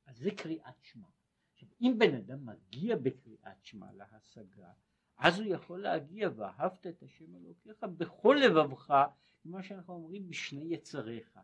[0.06, 1.08] אז זה קריאת שמע.
[1.80, 4.72] אם בן אדם מגיע בקריאת שמע להשגה,
[5.16, 8.94] אז הוא יכול להגיע ואהבת את השם אלוקיך בכל לבבך,
[9.42, 11.38] כמו שאנחנו אומרים בשני יצריך.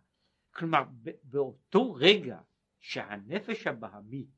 [0.51, 0.83] כלומר
[1.25, 2.41] באותו רגע
[2.81, 4.31] שהנפש הבהמית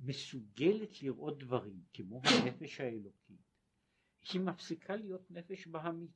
[0.00, 3.42] מסוגלת לראות דברים כמו הנפש האלוקית,
[4.32, 6.10] היא מפסיקה להיות נפש בהמית,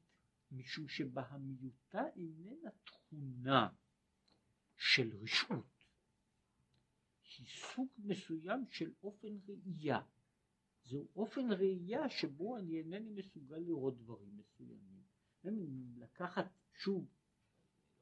[0.50, 3.68] משום שבהמיותה איננה תכונה
[4.76, 5.84] של רשעות,
[7.38, 10.00] היא סוג מסוים של אופן ראייה.
[10.86, 15.02] זהו אופן ראייה שבו אני אינני מסוגל לראות דברים מסוימים.
[15.96, 17.08] לקחת שוב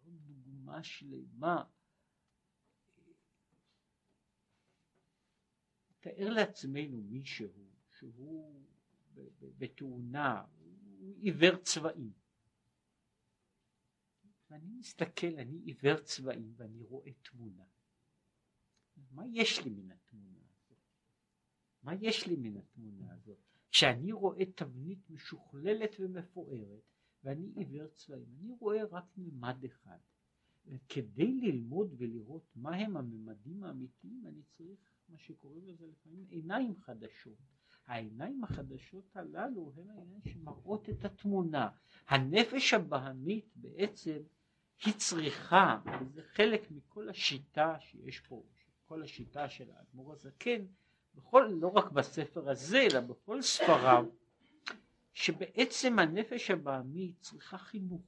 [0.02, 1.64] דוגמה שלמה
[6.00, 7.48] תאר לעצמנו מישהו
[7.98, 8.64] שהוא
[9.58, 10.44] בתאונה,
[10.98, 12.12] הוא עיוור צבעים.
[14.50, 17.64] ואני מסתכל, אני עיוור צבעים ואני רואה תמונה.
[19.10, 20.03] מה יש לי מן התמונה?
[21.84, 23.38] מה יש לי מן התמונה הזאת?
[23.70, 26.82] כשאני רואה תבנית משוכללת ומפוארת
[27.24, 29.98] ואני עיוור צבעים, אני רואה רק ממד אחד.
[30.88, 37.38] כדי ללמוד ולראות מהם הממדים האמיתיים אני צריך מה שקוראים לזה לפעמים עיניים חדשות.
[37.86, 41.68] העיניים החדשות הללו הן העיניים שמראות את התמונה.
[42.08, 44.18] הנפש הבהמית בעצם
[44.84, 48.44] היא צריכה, וזה חלק מכל השיטה שיש פה,
[48.84, 50.66] כל השיטה של האדמו"ר הזקן,
[51.16, 54.04] בכל, לא רק בספר הזה אלא בכל ספריו,
[55.14, 58.02] שבעצם הנפש הבהמית צריכה חינוך.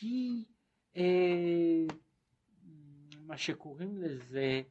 [0.00, 0.44] היא
[0.96, 1.86] אה,
[3.20, 4.62] מה שקוראים לזה,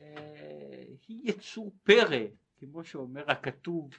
[0.00, 2.26] אה, היא יצור פרא,
[2.58, 3.90] כמו שאומר הכתוב,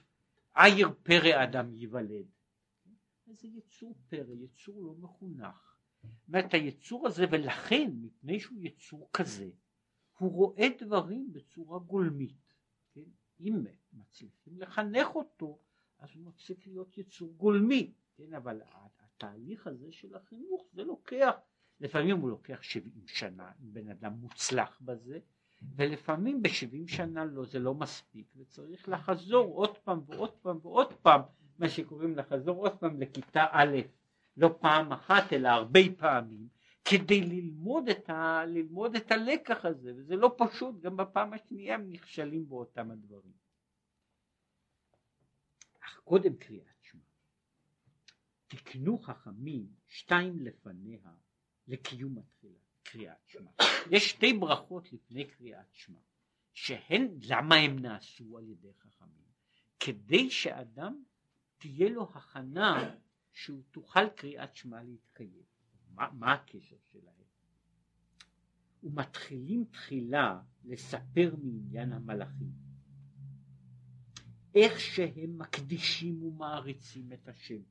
[0.56, 2.26] עיר פרא אדם ייוולד.
[3.28, 5.78] זה יצור פרא, יצור לא מחונך.
[6.04, 9.49] זאת אומרת היצור הזה ולכן מפני שהוא יצור כזה
[10.24, 12.54] הוא רואה דברים בצורה גולמית.
[12.94, 13.02] כן?
[13.40, 15.60] אם מצליחים לחנך אותו
[16.00, 17.94] אז הוא מפסיק להיות יצור גולמי.
[18.18, 18.34] כן?
[18.34, 18.62] אבל
[19.00, 21.34] התהליך הזה של החינוך זה לוקח
[21.80, 25.20] לפעמים הוא לוקח 70 שנה אם בן אדם מוצלח בזה
[25.76, 31.22] ולפעמים ב-70 שנה לא זה לא מספיק וצריך לחזור עוד פעם ועוד פעם ועוד פעם
[31.60, 33.78] מה שקוראים לחזור עוד פעם לכיתה א'
[34.38, 36.48] לא פעם אחת אלא הרבה פעמים
[36.86, 41.89] כדי ללמוד את, ה, ללמוד את הלקח הזה וזה לא פשוט גם בפעם השנייה הם
[41.89, 43.34] נכשלים באותם הדברים.
[45.80, 47.04] אך קודם קריאת שמע
[48.56, 51.12] תקנו חכמים שתיים לפניה
[51.67, 53.52] לקיום התחילה, קריאת שמע.
[53.91, 56.00] יש שתי ברכות לפני קריאת שמע,
[56.54, 59.24] שהן, למה הן נעשו על ידי חכמים?
[59.80, 61.04] כדי שאדם
[61.58, 62.96] תהיה לו הכנה
[63.32, 65.53] שהוא תוכל קריאת שמע להתקיים.
[65.94, 67.14] מה, מה הקשר שלהם?
[68.84, 72.52] ומתחילים תחילה לספר מעניין המלאכים.
[74.56, 77.62] איך שהם מקדישים ומעריצים את השם,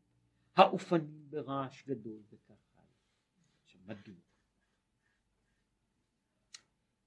[0.57, 2.63] האופנים ברעש גדול וכך
[3.87, 4.15] מדוע?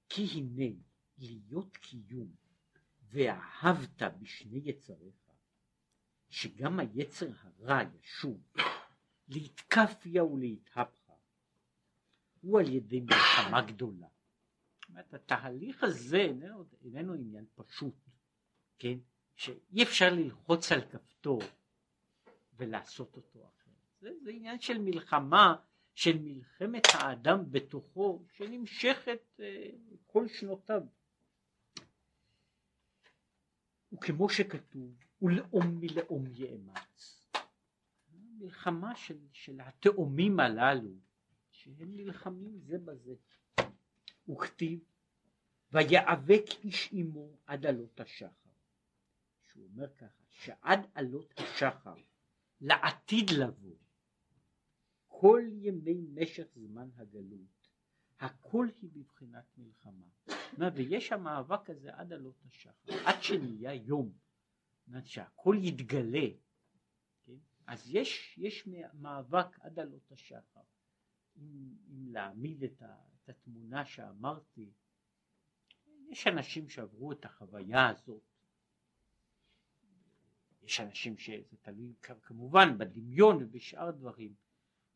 [0.08, 0.76] כי הנה
[1.18, 2.34] להיות קיום
[3.02, 5.30] ואהבת בשני יצריך,
[6.28, 8.42] שגם היצר הרע ישוב
[9.28, 11.05] להתקפיה ולהתהפכה,
[12.46, 14.06] הוא על ידי מלחמה גדולה.
[14.06, 17.94] זאת אומרת, התהליך הזה איננו, איננו עניין פשוט,
[18.78, 18.98] כן?
[19.36, 21.42] שאי אפשר ללחוץ על כפתור
[22.56, 23.70] ולעשות אותו אחר.
[24.00, 25.56] זה, זה עניין של מלחמה
[25.94, 29.70] של מלחמת האדם בתוכו שנמשכת אה,
[30.06, 30.82] כל שנותיו.
[33.92, 37.28] וכמו שכתוב, ולאום מלאום יאמץ.
[38.12, 41.05] מלחמה של, של התאומים הללו,
[41.74, 43.14] שהם נלחמים זה בזה.
[44.28, 44.80] וכתיב,
[45.72, 48.50] ויאבק איש עמו עד עלות השחר.
[49.46, 51.94] שהוא אומר ככה, שעד עלות השחר,
[52.60, 53.76] לעתיד לבוא,
[55.06, 57.68] כל ימי משך זמן הגלות,
[58.20, 60.06] הכל היא בבחינת מלחמה.
[60.74, 64.12] ויש המאבק הזה עד עלות השחר, עד שנהיה יום,
[65.04, 66.28] שהכל יתגלה,
[67.24, 67.36] כן?
[67.66, 70.60] אז יש, יש מאבק עד עלות השחר.
[71.36, 74.70] אם, אם להעמיד את, ה, את התמונה שאמרתי,
[76.08, 78.22] יש אנשים שעברו את החוויה הזאת.
[80.62, 84.34] יש אנשים שזה תלוי כמובן בדמיון ובשאר דברים.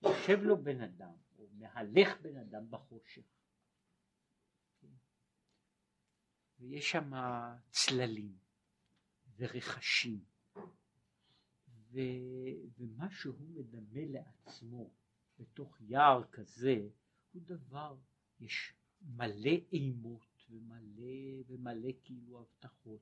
[0.03, 3.23] יושב לו בן אדם, או מהלך בן אדם בחושך.
[6.59, 7.11] ויש שם
[7.71, 8.39] צללים
[9.37, 10.25] ורכשים.
[12.79, 14.91] ומה שהוא מדמה לעצמו
[15.41, 16.89] בתוך יער כזה
[17.33, 17.97] הוא דבר,
[18.41, 23.01] יש מלא אימות ומלא ומלא כאילו הבטחות.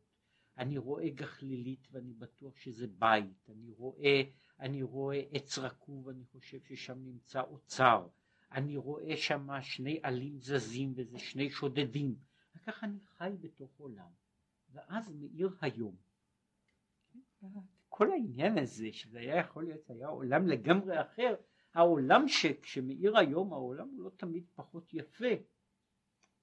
[0.58, 4.22] אני רואה גחלילית ואני בטוח שזה בית, אני רואה,
[4.60, 8.08] אני רואה עץ רקוב ואני חושב ששם נמצא אוצר,
[8.52, 12.16] אני רואה שם שני עלים זזים וזה שני שודדים,
[12.56, 14.10] וככה אני חי בתוך עולם,
[14.72, 15.96] ואז מאיר היום.
[17.88, 21.34] כל העניין הזה שזה היה יכול להיות היה עולם לגמרי אחר
[21.74, 25.34] העולם שכשמאיר היום העולם הוא לא תמיד פחות יפה.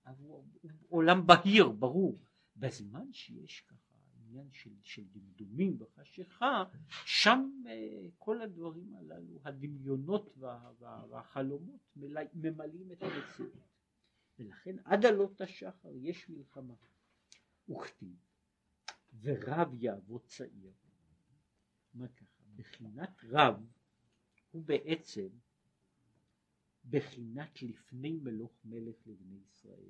[0.05, 0.43] אבל הוא
[0.89, 2.19] עולם בהיר ברור.
[2.55, 3.95] בזמן שיש ככה
[4.35, 6.63] עניין של, של דמדומים וחשיכה
[7.05, 11.81] שם אה, כל הדברים הללו הדמיונות וה, וה, והחלומות
[12.33, 13.67] ממלאים את המציאות.
[14.39, 16.73] ולכן עד עלות השחר יש מלחמה.
[17.69, 18.15] וכתיב
[19.21, 20.71] ורב יעבוד צעיר.
[21.93, 22.43] מה ככה?
[22.55, 23.65] בחינת רב
[24.55, 25.27] הוא בעצם
[26.89, 29.89] בחינת לפני מלוך מלך לבני ישראל.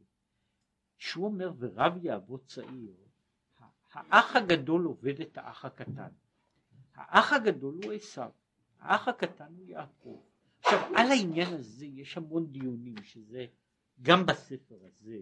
[0.97, 2.95] שהוא אומר ורב יעבוד צעיר,
[3.93, 6.09] האח הגדול עובד את האח הקטן.
[6.95, 8.32] האח הגדול הוא עשיו,
[8.80, 10.22] האח הקטן הוא יעקב.
[10.59, 13.45] עכשיו על העניין הזה יש המון דיונים שזה
[14.01, 15.20] גם בספר הזה,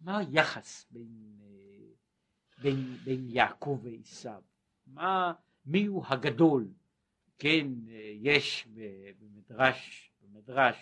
[0.00, 1.88] מה היחס בין, אה,
[2.62, 4.42] בין, בין יעקב ועשיו,
[5.66, 6.68] מי הוא הגדול,
[7.42, 7.68] כן,
[8.20, 8.68] יש
[9.20, 10.76] במדרש, במדרש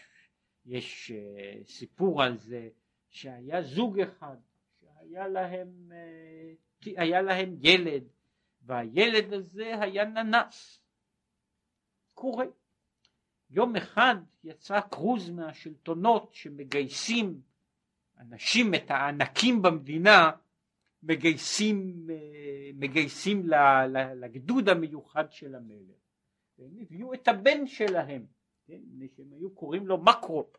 [0.67, 2.69] יש אה, סיפור על זה
[3.09, 4.37] שהיה זוג אחד
[4.81, 8.03] שהיה להם, אה, היה להם ילד
[8.63, 10.81] והילד הזה היה ננס,
[12.15, 12.45] קורא.
[13.51, 17.41] יום אחד יצא כרוז מהשלטונות שמגייסים
[18.19, 20.31] אנשים, את הענקים במדינה,
[21.03, 23.47] מגייסים, אה, מגייסים
[24.15, 26.10] לגדוד המיוחד של המלך.
[26.61, 28.27] והם הביאו את הבן שלהם,
[28.67, 28.81] כן,
[29.17, 30.51] שהם היו קוראים לו מקרו,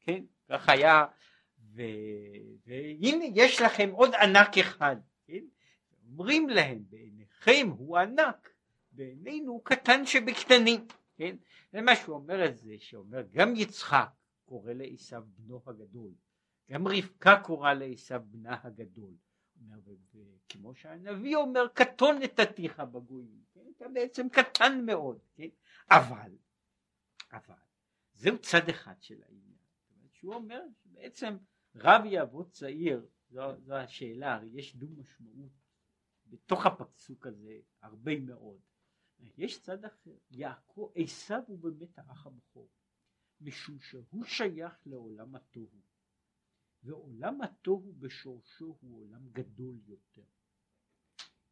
[0.00, 1.04] כן, כך היה,
[1.74, 1.82] ו...
[2.66, 4.96] והנה יש לכם עוד ענק אחד,
[5.26, 5.44] כן,
[6.10, 8.50] אומרים להם בעיניכם הוא ענק,
[8.92, 10.86] בעינינו הוא קטן שבקטנים,
[11.16, 11.36] כן,
[11.72, 14.08] זה מה שהוא אומר את זה, שאומר גם יצחק
[14.44, 16.12] קורא לעשו בנו הגדול,
[16.70, 19.12] גם רבקה קורא לעשו בנה הגדול,
[20.48, 23.60] כמו שהנביא אומר קטון נתתיך בגויים, כן?
[23.76, 25.48] אתה בעצם קטן מאוד, כן?
[25.90, 26.32] אבל,
[27.32, 27.54] אבל,
[28.14, 29.58] זהו צד אחד של העניין,
[30.12, 31.36] שהוא אומר שבעצם
[31.74, 35.52] רב יעבוד צעיר, זו, זו השאלה, הרי יש דו משמעות
[36.26, 38.60] בתוך הפסוק הזה הרבה מאוד,
[39.20, 42.68] יש צד אחר, יעקב, עשיו הוא באמת האח הבכור,
[43.40, 45.80] משום שהוא שייך לעולם התוהו
[46.82, 50.24] ועולם התוהו בשורשו הוא עולם גדול יותר.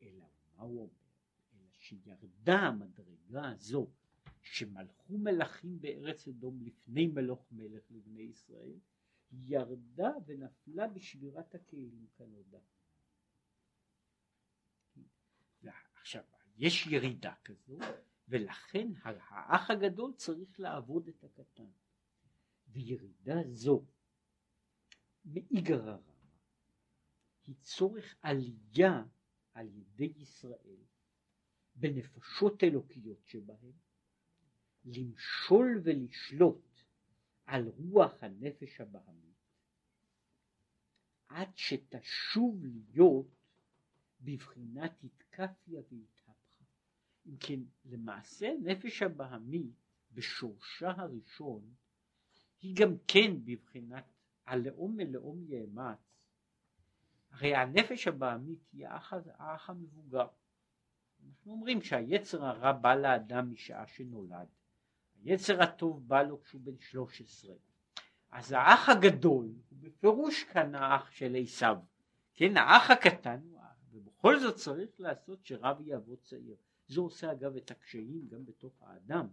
[0.03, 0.25] אלא
[0.57, 1.09] מה הוא אומר?
[1.55, 3.91] אלא שירדה המדרגה הזו
[4.43, 8.79] שמלכו מלכים בארץ אדום לפני מלוך מלך לבני ישראל,
[9.33, 12.61] ירדה ונפלה בשבירת הכלים כנודע.
[16.09, 16.25] עכשיו,
[16.57, 17.79] יש ירידה כזו,
[18.29, 21.71] ולכן האח הגדול צריך לעבוד את הקטן.
[22.69, 23.85] וירידה זו
[25.33, 26.13] מאיגרא רמא
[27.47, 29.05] היא צורך עלייה
[29.55, 30.85] על ידי ישראל
[31.77, 33.73] בנפשות אלוקיות שבהם
[34.85, 36.81] למשול ולשלוט
[37.47, 39.29] על רוח הנפש הבהמית
[41.29, 43.27] עד שתשוב להיות
[44.21, 46.65] בבחינת התקפיה והתהפכה.
[47.27, 49.75] אם כן, למעשה נפש הבהמית
[50.13, 51.75] בשורשה הראשון
[52.61, 54.05] היא גם כן בבחינת
[54.49, 55.99] הלאום מלאום יאמץ,
[57.31, 60.27] הרי הנפש הבעמית היא האח, האח המבוגר.
[61.29, 64.49] אנחנו אומרים שהיצר הרע בא לאדם משעה שנולד,
[65.25, 67.55] היצר הטוב בא לו כשהוא בן 13.
[68.31, 71.77] אז האח הגדול הוא בפירוש כאן האח של עשיו,
[72.35, 76.57] כן האח הקטן הוא האח, ובכל זאת צריך לעשות שרב יעבוד צעיר.
[76.87, 79.29] זה עושה אגב את הקשיים גם בתוך האדם.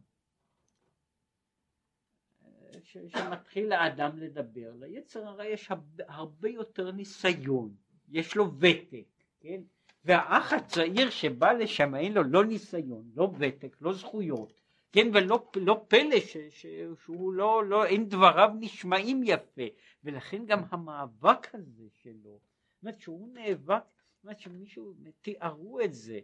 [2.84, 5.72] ש, שמתחיל האדם לדבר, ליצר הרי יש
[6.08, 7.76] הרבה, יותר ניסיון,
[8.10, 9.06] יש לו ותק,
[9.40, 9.62] כן?
[10.06, 14.54] והאח הצעיר שבא לשם אין לו לא ניסיון, לא ותק, לא זכויות,
[14.92, 16.66] כן, ולא לא פלא ש, ש,
[17.04, 19.64] שהוא לא, לא, אין דבריו נשמעים יפה,
[20.04, 22.40] ולכן גם המאבק הזה שלו,
[22.74, 23.84] זאת אומרת שהוא נאבק,
[24.16, 26.20] זאת אומרת שמישהו, תיארו את זה,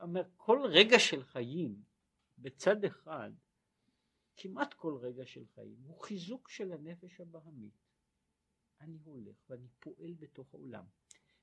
[0.00, 1.74] אומר כל רגע של חיים
[2.38, 3.30] בצד אחד,
[4.36, 7.84] כמעט כל רגע של חיים, הוא חיזוק של הנפש הבהמית.
[8.80, 10.84] אני הולך ואני פועל בתוך העולם.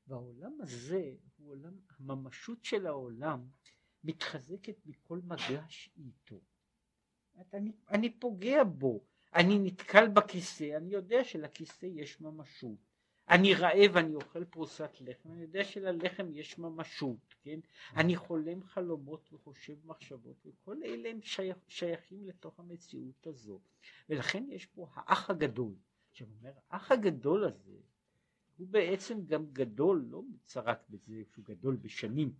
[0.07, 3.47] והעולם הזה הוא עולם, הממשות של העולם
[4.03, 6.41] מתחזקת מכל מגש איתו.
[7.53, 9.03] אני, אני פוגע בו,
[9.35, 12.90] אני נתקל בכיסא, אני יודע שלכיסא יש ממשות.
[13.31, 17.59] אני רעב, אני אוכל פרוסת לחם, אני יודע שללחם יש ממשות, כן?
[17.95, 23.59] אני חולם חלומות וחושב מחשבות, וכל אלה הם שייך, שייכים לתוך המציאות הזו.
[24.09, 25.75] ולכן יש פה האח הגדול.
[26.11, 27.77] עכשיו אומר, האח הגדול הזה,
[28.57, 30.23] הוא בעצם גם גדול, לא
[30.55, 32.33] רק בזה שהוא גדול בשנים,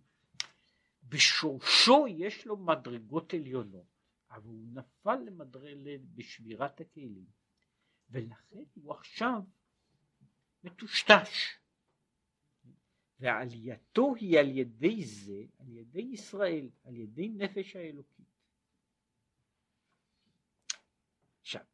[1.08, 3.86] בשורשו יש לו מדרגות עליונות,
[4.30, 7.24] אבל הוא נפל למדרגה בשבירת הכלים,
[8.10, 9.42] ולכן הוא עכשיו
[10.64, 11.58] מטושטש.
[13.18, 18.26] ועלייתו היא על ידי זה, על ידי ישראל, על ידי נפש האלוקית.
[21.40, 21.64] עכשיו,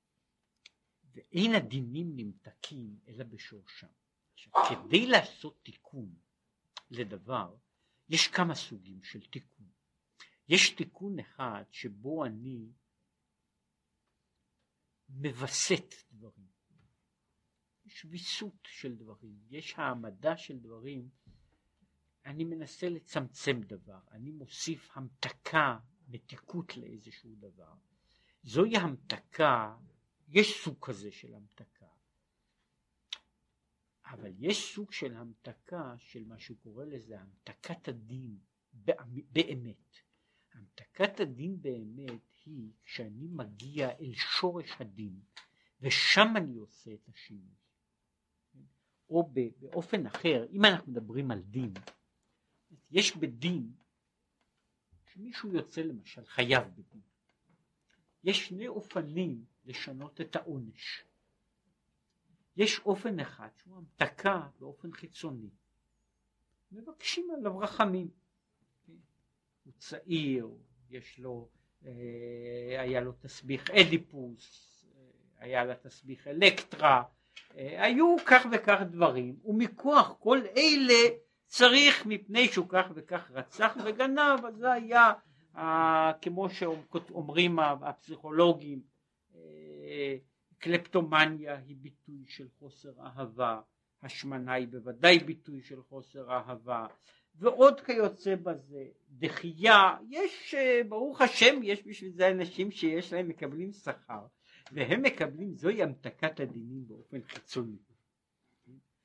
[1.12, 3.86] ואין הדינים נמתקים אלא בשורשם.
[4.34, 6.14] עכשיו, כדי לעשות תיקון
[6.90, 7.56] לדבר,
[8.08, 9.68] יש כמה סוגים של תיקון.
[10.48, 12.72] יש תיקון אחד שבו אני
[15.08, 16.57] מווסת דברים.
[17.88, 21.08] יש ויסות של דברים, יש העמדה של דברים.
[22.26, 25.78] אני מנסה לצמצם דבר, אני מוסיף המתקה,
[26.08, 27.74] מתיקות לאיזשהו דבר.
[28.42, 29.76] זוהי המתקה,
[30.28, 31.86] יש סוג כזה של המתקה.
[34.04, 38.38] אבל יש סוג של המתקה של מה שהוא קורא לזה המתקת הדין
[39.32, 39.96] באמת.
[40.52, 45.20] המתקת הדין באמת היא כשאני מגיע אל שורש הדין
[45.80, 47.67] ושם אני עושה את השינוי.
[49.10, 49.30] או
[49.60, 51.72] באופן אחר, אם אנחנו מדברים על דין,
[52.90, 53.72] יש בדין,
[55.06, 57.00] כשמישהו יוצא למשל חייב בדין,
[58.24, 61.04] יש שני אופנים לשנות את העונש.
[62.56, 65.50] יש אופן אחד שהוא המתקה באופן חיצוני.
[66.72, 68.08] מבקשים עליו רחמים.
[69.64, 70.48] הוא צעיר,
[70.90, 71.48] יש לו,
[71.84, 77.02] אה, היה לו תסביך אדיפוס, אה, היה לה תסביך אלקטרה,
[77.54, 81.08] היו כך וכך דברים, ומכוח כל אלה
[81.46, 85.12] צריך מפני שהוא כך וכך רצח וגנב, אז זה היה
[86.22, 88.80] כמו שאומרים הפסיכולוגים
[90.58, 93.60] קלפטומניה היא ביטוי של חוסר אהבה,
[94.02, 96.86] השמנה היא בוודאי ביטוי של חוסר אהבה,
[97.34, 103.72] ועוד כיוצא בזה, דחייה, יש, אה, ברוך השם, יש בשביל זה אנשים שיש להם, מקבלים
[103.72, 104.26] שכר,
[104.72, 107.78] והם מקבלים, זוהי המתקת הדינים באופן חיצוני.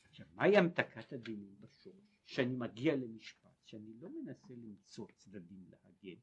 [0.09, 2.13] עכשיו, מהי המתקת הדינים בשורש?
[2.25, 6.19] שאני מגיע למשפט, שאני לא מנסה למצוא צדדים להגן,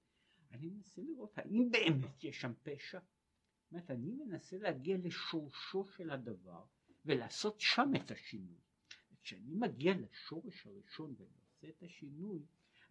[0.50, 6.10] אני מנסה לראות האם באמת יש שם פשע, זאת אומרת, אני מנסה להגיע לשורשו של
[6.10, 6.64] הדבר
[7.04, 8.60] ולעשות שם את השינוי.
[9.22, 12.42] כשאני מגיע לשורש הראשון ואני עושה את השינוי,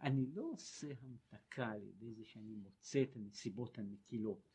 [0.02, 4.49] אני לא עושה המתקה על ידי זה שאני מוצא את הנסיבות הנקילות.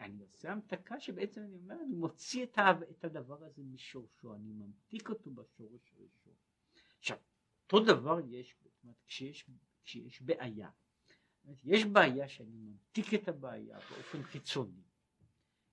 [0.00, 2.58] אני עושה המתקה שבעצם אני אומר, אני מוציא את,
[2.90, 6.34] את הדבר הזה משורשו, אני ממתיק אותו בשורש הראשון.
[6.98, 7.16] עכשיו,
[7.64, 9.50] אותו דבר יש, אומרת, כשיש,
[9.84, 10.70] כשיש בעיה.
[11.64, 14.82] יש בעיה שאני ממתיק את הבעיה באופן חיצוני.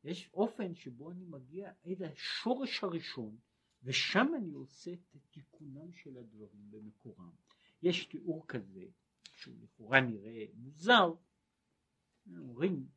[0.04, 3.38] יש אופן שבו אני מגיע אל השורש הראשון
[3.84, 7.32] ושם אני עושה את תיקונם של הדברים במקורם.
[7.82, 8.86] יש תיאור כזה
[9.34, 11.14] שהוא לכאורה נראה מוזר,
[12.38, 12.88] אומרים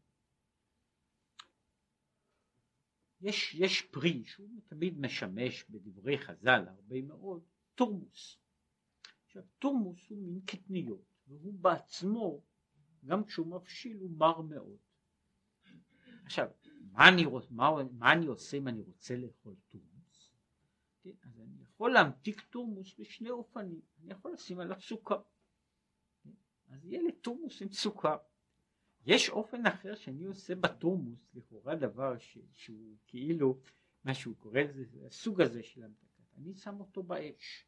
[3.20, 7.42] יש, יש פרי שהוא תמיד משמש בדברי חז"ל הרבה מאוד,
[7.74, 8.38] תורמוס.
[9.26, 12.42] עכשיו תורמוס הוא מין קטניות והוא בעצמו
[13.04, 14.76] גם כשהוא מבשיל הוא מר מאוד.
[16.24, 16.48] עכשיו
[16.92, 20.32] מה אני, מה, מה אני עושה אם אני רוצה לאכול תורמוס?
[21.02, 25.22] כן, אז אני יכול להמתיק תורמוס בשני אופנים, אני יכול לשים עליו סוכר,
[26.22, 26.30] כן,
[26.68, 28.16] אז יהיה לי תורמוס עם סוכר.
[29.06, 33.60] יש אופן אחר שאני עושה בתורמוס, לכאורה דבר ש, שהוא כאילו,
[34.04, 37.66] מה שהוא קורא לזה, הסוג הזה של המתקת, אני שם אותו באש,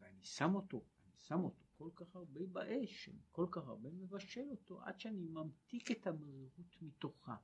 [0.00, 4.44] ואני שם אותו, אני שם אותו כל כך הרבה באש, אני כל כך הרבה מבשל
[4.50, 7.36] אותו עד שאני ממתיק את המרירות מתוכה.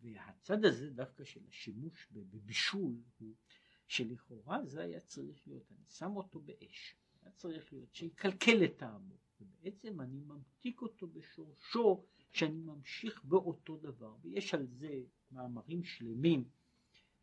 [0.00, 3.34] והצד הזה דווקא של השימוש בבישול הוא
[3.86, 9.16] שלכאורה זה היה צריך להיות, אני שם אותו באש, היה צריך להיות שיקלקל את טעמו,
[9.44, 16.48] ובעצם אני ממתיק אותו בשורשו שאני ממשיך באותו דבר, ויש על זה מאמרים שלמים,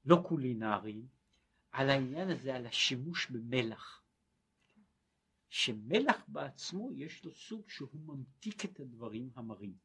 [0.06, 1.08] לא קולינריים,
[1.72, 4.04] על העניין הזה, על השימוש במלח.
[5.50, 9.78] שמלח בעצמו יש לו סוג שהוא ממתיק את הדברים המרים.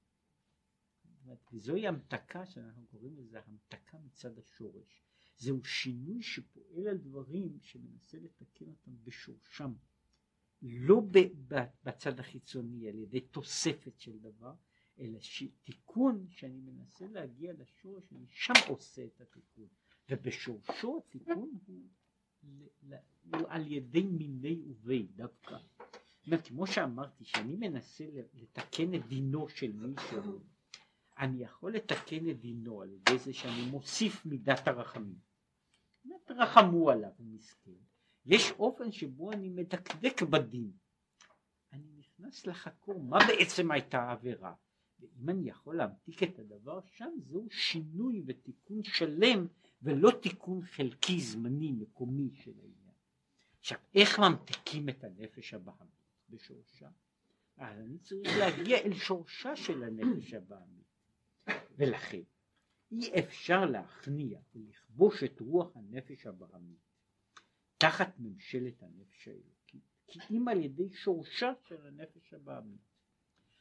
[1.52, 5.02] וזוהי המתקה שאנחנו קוראים לזה המתקה מצד השורש.
[5.38, 9.72] זהו שינוי שפועל על דברים שמנסה לתקן אותם בשורשם.
[10.62, 11.02] לא
[11.84, 14.52] בצד החיצוני על ידי תוספת של דבר,
[14.98, 15.18] אלא
[15.64, 19.68] תיקון שאני מנסה להגיע לשורש, אני שם עושה את התיקון,
[20.10, 21.90] ובשורשו התיקון הוא,
[23.32, 25.56] הוא על ידי מיני ובי דווקא.
[26.26, 28.04] אומרת, כמו שאמרתי, שאני מנסה
[28.34, 30.40] לתקן את דינו של מישהו,
[31.18, 35.18] אני יכול לתקן את דינו על ידי זה שאני מוסיף מידת הרחמים.
[36.30, 37.70] רחמו עליו, הוא מסכן.
[38.26, 40.70] יש אופן שבו אני מדקדק בדין.
[41.72, 44.54] אני נכנס לחקור מה בעצם הייתה העבירה.
[45.00, 49.46] ואם אני יכול להמתיק את הדבר שם, זהו שינוי ותיקון שלם,
[49.82, 52.94] ולא תיקון חלקי, זמני, מקומי של העניין.
[53.60, 55.90] עכשיו, איך ממתיקים את הנפש הבהמית
[56.28, 56.88] בשורשה?
[57.56, 60.86] אז אני צריך להגיע אל שורשה של הנפש הבהמית.
[61.76, 62.22] ולכן,
[62.92, 66.85] אי אפשר להכניע ולכבוש את רוח הנפש הבהמית
[67.78, 72.80] תחת ממשלת הנפש האלוקית, כי אם על ידי שורשה של הנפש הבעמית.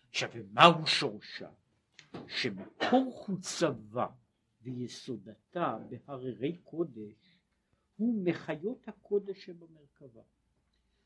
[0.09, 1.49] עכשיו, ומהו שורשה?
[2.27, 4.07] שמקור חוצבה
[4.61, 7.41] ויסודתה בהררי קודש
[7.95, 10.21] הוא מחיות הקודש שבמרכבה.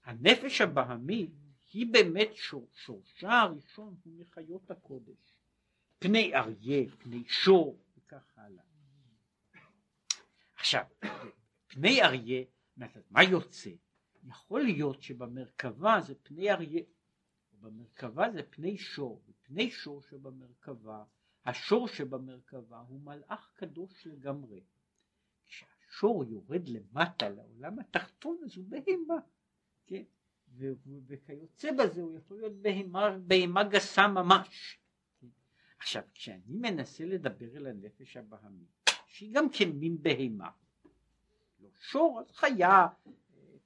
[0.04, 1.32] הנפש הבהמית
[1.74, 5.36] היא באמת שור, שורשה הראשון הוא מחיות הקודש.
[6.00, 8.64] פני אריה, פני שור וכך הלאה.
[10.56, 10.84] עכשיו,
[11.68, 12.44] פני אריה
[13.12, 13.70] מה יוצא?
[14.24, 16.84] יכול להיות שבמרכבה זה פני אריה,
[17.62, 21.04] במרכבה זה פני שור, ופני שור שבמרכבה,
[21.46, 24.64] השור שבמרכבה הוא מלאך קדוש לגמרי.
[25.48, 29.20] כשהשור יורד למטה לעולם התחתון אז הוא בהמה,
[29.88, 30.04] כן?
[31.08, 34.80] וכיוצא בזה הוא יכול להיות בהמה, בהמה גסה ממש.
[35.22, 35.28] כן?
[35.80, 39.70] עכשיו כשאני מנסה לדבר אל הנפש הבהמית, שהיא גם כן
[40.02, 40.50] בהמה,
[41.62, 42.88] לא שור, אז חיה,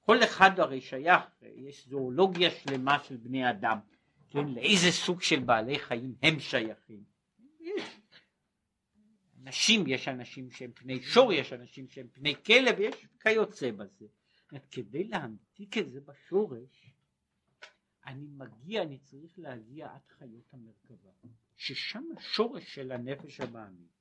[0.00, 3.78] כל אחד הרי שייך, יש זואולוגיה שלמה של בני אדם,
[4.30, 7.04] כן, לאיזה סוג של בעלי חיים הם שייכים.
[7.60, 8.00] יש
[9.42, 14.06] אנשים, יש אנשים שהם פני שור, יש אנשים שהם פני כלב, יש כיוצא בזה.
[14.70, 16.90] כדי להמתיק את זה בשורש,
[18.06, 21.10] אני מגיע, אני צריך להגיע עד חיות המרכבה,
[21.56, 23.94] ששם השורש של הנפש הבעמית.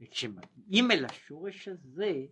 [0.00, 2.26] וכשמגיעים אל השורש הזה,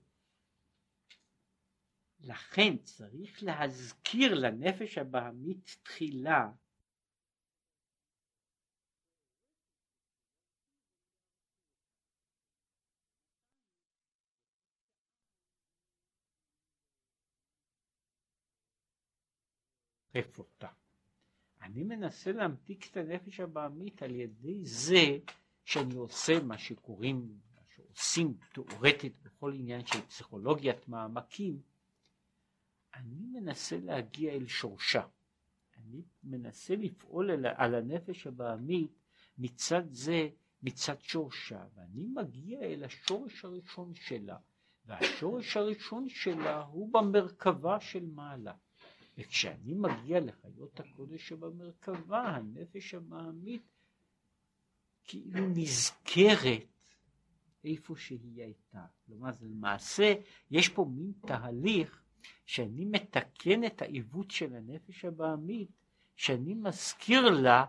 [2.21, 6.51] לכן צריך להזכיר לנפש הבעמית תחילה
[20.39, 20.69] אותה.
[21.63, 25.19] אני מנסה להמתיק את הנפש הבעמית על ידי זה
[25.65, 31.63] שאני עושה מה שקוראים, מה שעושים תאורטית בכל עניין של פסיכולוגיית מעמקים,
[32.99, 35.03] אני מנסה להגיע אל שורשה.
[35.77, 38.91] אני מנסה לפעול על, על הנפש הבעמית
[39.39, 40.29] מצד זה,
[40.63, 44.37] מצד שורשה, ואני מגיע אל השורש הראשון שלה,
[44.87, 48.55] והשורש הראשון שלה הוא במרכבה של מעלה.
[49.19, 53.63] וכשאני מגיע לחיות הקודש שבמרכבה, הנפש הבעמית
[55.05, 56.67] כאילו נזכרת
[57.65, 58.85] איפה שהיא הייתה.
[59.07, 60.15] כלומר, למעשה,
[60.51, 62.03] יש פה מין תהליך
[62.47, 65.69] שאני מתקן את העיוות של הנפש הבעמית,
[66.17, 67.65] שאני מזכיר לה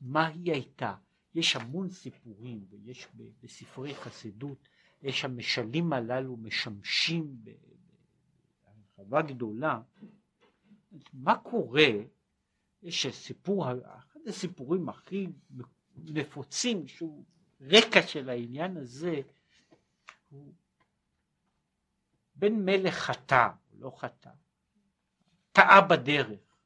[0.00, 0.94] מה היא הייתה.
[1.34, 3.08] יש המון סיפורים, ויש
[3.42, 4.68] בספרי חסידות,
[5.02, 7.36] יש המשלים הללו משמשים
[8.98, 9.80] בהרחבה גדולה.
[11.12, 11.88] מה קורה,
[12.82, 15.26] יש סיפור, אחד הסיפורים הכי
[15.96, 17.24] נפוצים, שהוא
[17.60, 19.20] רקע של העניין הזה,
[20.30, 20.52] הוא
[22.34, 23.48] בן מלך חטא,
[23.80, 24.30] לא חטא,
[25.52, 26.56] טעה בדרך,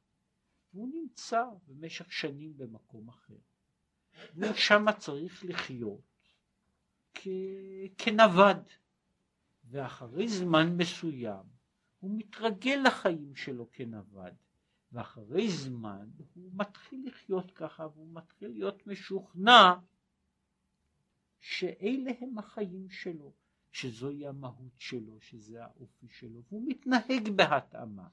[0.73, 3.37] והוא נמצא במשך שנים במקום אחר,
[4.35, 6.01] והוא שמה צריך לחיות
[7.13, 7.27] כ...
[7.97, 8.69] כנווד,
[9.63, 11.43] ואחרי זמן מסוים
[11.99, 14.33] הוא מתרגל לחיים שלו כנווד,
[14.91, 19.73] ואחרי זמן הוא מתחיל לחיות ככה, והוא מתחיל להיות משוכנע
[21.39, 23.33] שאלה הם החיים שלו.
[23.75, 28.07] שזוהי המהות שלו, שזה האופי שלו, והוא מתנהג בהתאמה.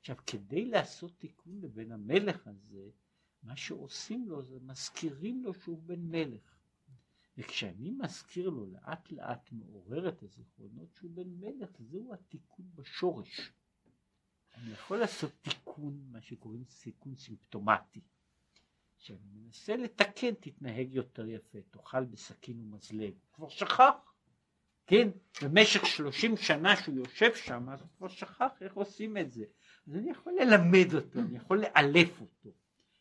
[0.00, 2.90] עכשיו, כדי לעשות תיקון לבן המלך הזה,
[3.42, 6.56] מה שעושים לו זה מזכירים לו שהוא בן מלך.
[7.38, 13.52] וכשאני מזכיר לו לאט לאט מעורר את הזיכרונות שהוא בן מלך, זהו התיקון בשורש.
[14.54, 18.00] אני יכול לעשות תיקון, מה שקוראים תיקון סימפטומטי.
[18.98, 23.14] כשאני מנסה לתקן, תתנהג יותר יפה, תאכל בסכין ומזלג.
[23.32, 24.09] כבר שכח,
[24.90, 25.08] כן?
[25.42, 29.44] במשך שלושים שנה שהוא יושב שם, אז הוא כבר שכח איך עושים את זה.
[29.86, 32.50] אז אני יכול ללמד אותו, אני יכול לאלף אותו.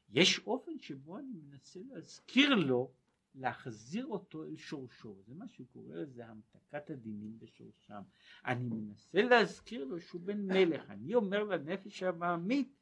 [0.09, 2.91] יש אופן שבו אני מנסה להזכיר לו
[3.35, 8.01] להחזיר אותו אל שורשו, זה מה שהוא קורא לזה המתקת הדינים בשורשם.
[8.45, 12.75] אני מנסה להזכיר לו שהוא בן מלך, אני אומר לנפש הבעמית,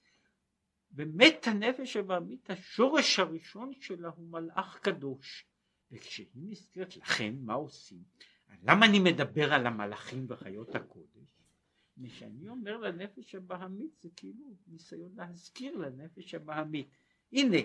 [0.92, 5.46] באמת הנפש הבעמית, השורש הראשון שלה הוא מלאך קדוש.
[5.92, 8.04] וכשהיא נזכרת, לכן מה עושים?
[8.64, 11.18] למה אני מדבר על המלאכים וחיות הקודש?
[12.04, 16.88] כשאני אומר לנפש הבעמית זה כאילו ניסיון להזכיר לנפש הבעמית.
[17.32, 17.58] הנה,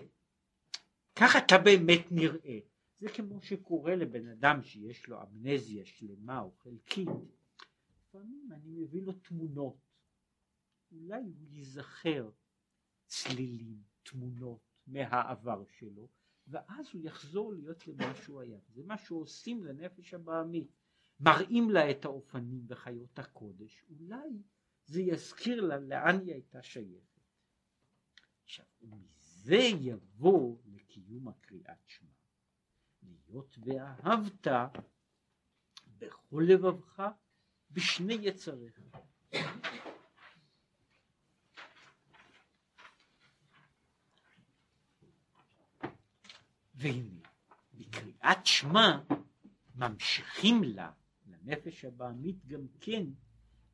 [1.17, 2.59] ככה אתה באמת נראה.
[2.99, 7.09] זה כמו שקורה לבן אדם שיש לו אמנזיה שלמה או חלקית.
[7.99, 9.77] לפעמים אני מביא לו תמונות.
[10.93, 12.31] אולי הוא ייזכר
[13.07, 16.09] צלילים, תמונות מהעבר שלו,
[16.47, 18.59] ואז הוא יחזור להיות למה שהוא היה.
[18.69, 20.69] זה מה שעושים לנפש הבעמית.
[21.21, 24.43] מראים לה את האופנים וחיות הקודש, אולי
[24.87, 27.21] זה יזכיר לה לאן היא הייתה שייכת.
[28.45, 32.09] עכשיו, ומזה יבוא לקיום הקריאת שמע.
[33.03, 34.47] להיות ואהבת
[35.99, 37.03] בכל לבבך
[37.71, 38.81] בשני יצריך.
[46.83, 47.21] והנה,
[47.75, 49.01] בקריאת שמע
[49.75, 50.93] ממשיכים לה,
[51.27, 53.07] לנפש הבעמית גם כן,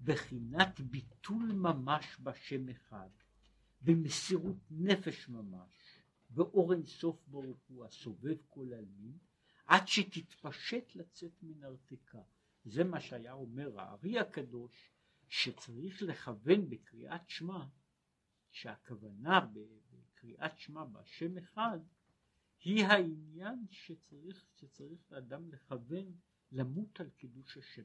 [0.01, 3.09] בחינת ביטול ממש בשם אחד,
[3.81, 9.19] במסירות נפש ממש, באור אינסוף ברוך הוא הסובב כל עלמין,
[9.67, 12.23] עד שתתפשט לצאת מן הרתיקה.
[12.65, 14.91] זה מה שהיה אומר הארי הקדוש,
[15.29, 17.65] שצריך לכוון בקריאת שמע,
[18.51, 21.79] שהכוונה בקריאת שמע בהשם אחד,
[22.65, 26.13] היא העניין שצריך, שצריך לאדם לכוון
[26.53, 27.83] למות על קידוש השם.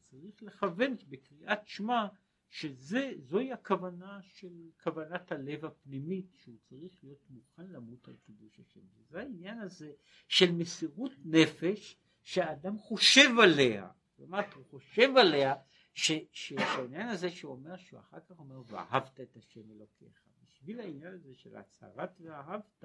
[0.00, 2.06] צריך לכוון בקריאת שמע
[2.48, 8.80] שזוהי הכוונה של כוונת הלב הפנימית שהוא צריך להיות מוכן למות על קידוש השם.
[9.10, 9.92] זה העניין הזה
[10.28, 13.90] של מסירות נפש שהאדם חושב עליה.
[14.18, 15.54] אומרת הוא חושב עליה
[15.94, 20.22] שהעניין הזה שהוא אומר שהוא אחר כך אומר ואהבת את השם אלוקיך.
[20.42, 22.84] בשביל העניין הזה של הצהרת ואהבת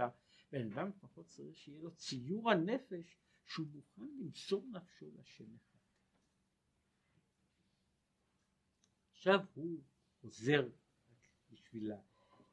[0.51, 5.77] בן אדם לפחות צריך שיהיה לו ציור הנפש שהוא מוכן למסור נפשו לשם אחד.
[9.11, 9.83] עכשיו הוא
[10.21, 10.69] חוזר
[11.51, 11.91] בשביל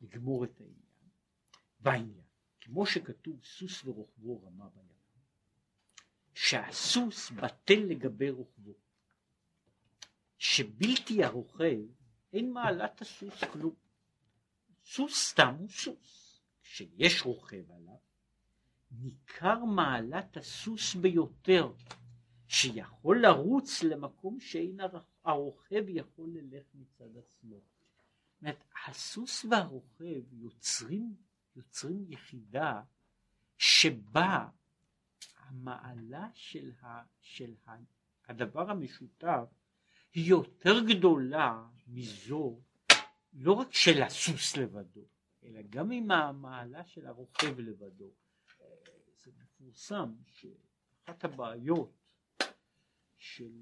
[0.01, 0.85] לגמור את העניין.
[1.81, 2.25] בעניין,
[2.61, 4.85] כמו שכתוב סוס ורוכבו רמה בים,
[6.35, 8.75] שהסוס בטל לגבי רוכבו,
[10.39, 11.87] שבלתי הרוכב
[12.33, 13.75] אין מעלת הסוס כלום.
[14.85, 16.24] סוס סתם הוא סוס,
[16.65, 17.97] כשיש רוכב עליו,
[18.91, 21.73] ניכר מעלת הסוס ביותר,
[22.49, 24.79] שיכול לרוץ למקום שאין
[25.25, 27.57] הרוכב יכול ללך מצד עצמו.
[27.57, 31.15] זאת אומרת, הסוס והרוכב יוצרים,
[31.57, 32.83] יוצרים יחידה
[33.59, 34.49] שבה
[35.39, 37.73] המעלה של, ה, של ה,
[38.29, 39.45] הדבר המשותף
[40.13, 42.61] היא יותר גדולה מזו
[43.33, 45.05] לא רק של הסוס לבדו,
[45.45, 48.11] אלא גם עם המעלה של הרוכב לבדו.
[49.17, 51.93] זה מפורסם שאחת הבעיות
[53.17, 53.53] של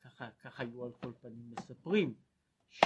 [0.00, 2.14] ככה, ככה היו על כל פנים מספרים,
[2.68, 2.84] ש,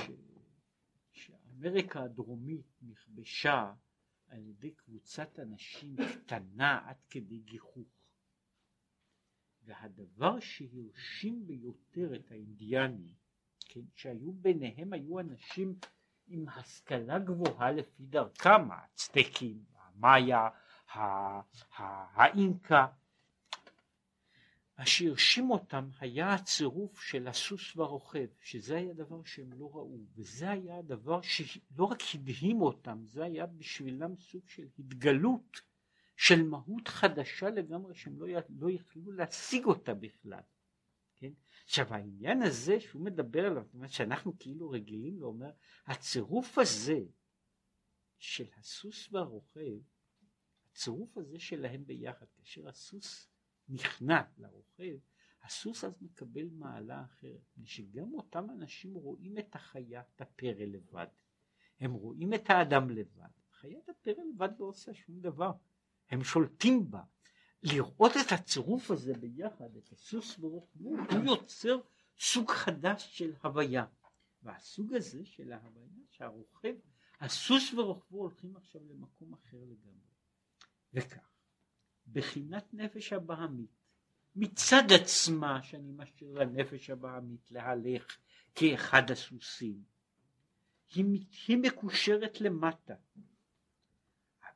[1.13, 3.75] שאמריקה הדרומית נכבשה
[4.27, 7.89] על ידי קבוצת אנשים קטנה עד כדי גיחוך.
[9.63, 13.15] והדבר שהרשים ביותר את האינדיאנים,
[13.61, 15.79] כן, שהיו ביניהם היו אנשים
[16.31, 20.49] עם השכלה גבוהה לפי דרכם, האצטקים, המאיה,
[22.17, 22.87] האינקה,
[24.79, 30.51] מה שהרשים אותם היה הצירוף של הסוס והרוכב, שזה היה דבר שהם לא ראו, וזה
[30.51, 35.61] היה הדבר שלא רק הדהים אותם, זה היה בשבילם סוג של התגלות
[36.17, 38.27] של מהות חדשה לגמרי שהם לא,
[38.59, 40.43] לא יכלו להשיג אותה בכלל.
[41.21, 41.33] כן?
[41.65, 45.51] עכשיו העניין הזה שהוא מדבר עליו, זאת אומרת שאנחנו כאילו רגילים ואומר,
[45.87, 47.01] הצירוף הזה
[48.19, 49.79] של הסוס והרוכב,
[50.73, 53.29] הצירוף הזה שלהם ביחד, כאשר הסוס
[53.69, 54.97] נכנע לרוכב,
[55.43, 61.07] הסוס אז מקבל מעלה אחרת, שגם אותם אנשים רואים את החיה, את הפרא לבד,
[61.81, 65.53] הם רואים את האדם לבד, חיית הפרא לבד לא עושה שום דבר,
[66.11, 67.03] הם שולטים בה.
[67.63, 71.77] לראות את הצירוף הזה ביחד, את הסוס ורוחבו, הוא יוצר
[72.19, 73.85] סוג חדש של הוויה.
[74.43, 76.75] והסוג הזה של ההוויה שהרוכב,
[77.21, 80.11] הסוס ורוכבו הולכים עכשיו למקום אחר לגמרי.
[80.95, 81.29] וכך,
[82.13, 83.71] בחינת נפש הבהמית,
[84.37, 88.17] מצד עצמה שאני משאיר לנפש הבהמית להלך
[88.55, 89.83] כאחד הסוסים,
[90.95, 91.05] היא,
[91.49, 92.95] היא מקושרת למטה,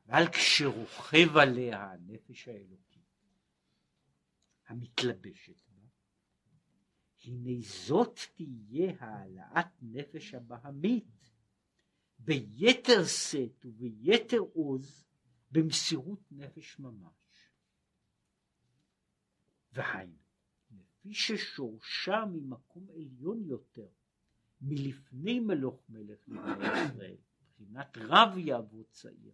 [0.07, 2.94] אבל כשרוכב עליה הנפש האלוקית
[4.67, 5.87] המתלבשת בה,
[7.23, 11.31] הנה זאת תהיה העלאת נפש הבהמית
[12.19, 15.05] ביתר שאת וביתר עוז
[15.51, 17.51] במסירות נפש ממש.
[19.71, 20.17] והיינו,
[20.71, 23.87] לפי ששורשה ממקום עליון יותר
[24.61, 29.33] מלפני מלוך מלך לבני ישראל, מבחינת רב יעבוד צעיר.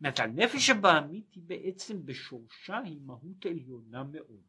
[0.00, 4.44] זאת הנפש הבעמית היא בעצם בשורשה היא מהות עליונה מאוד,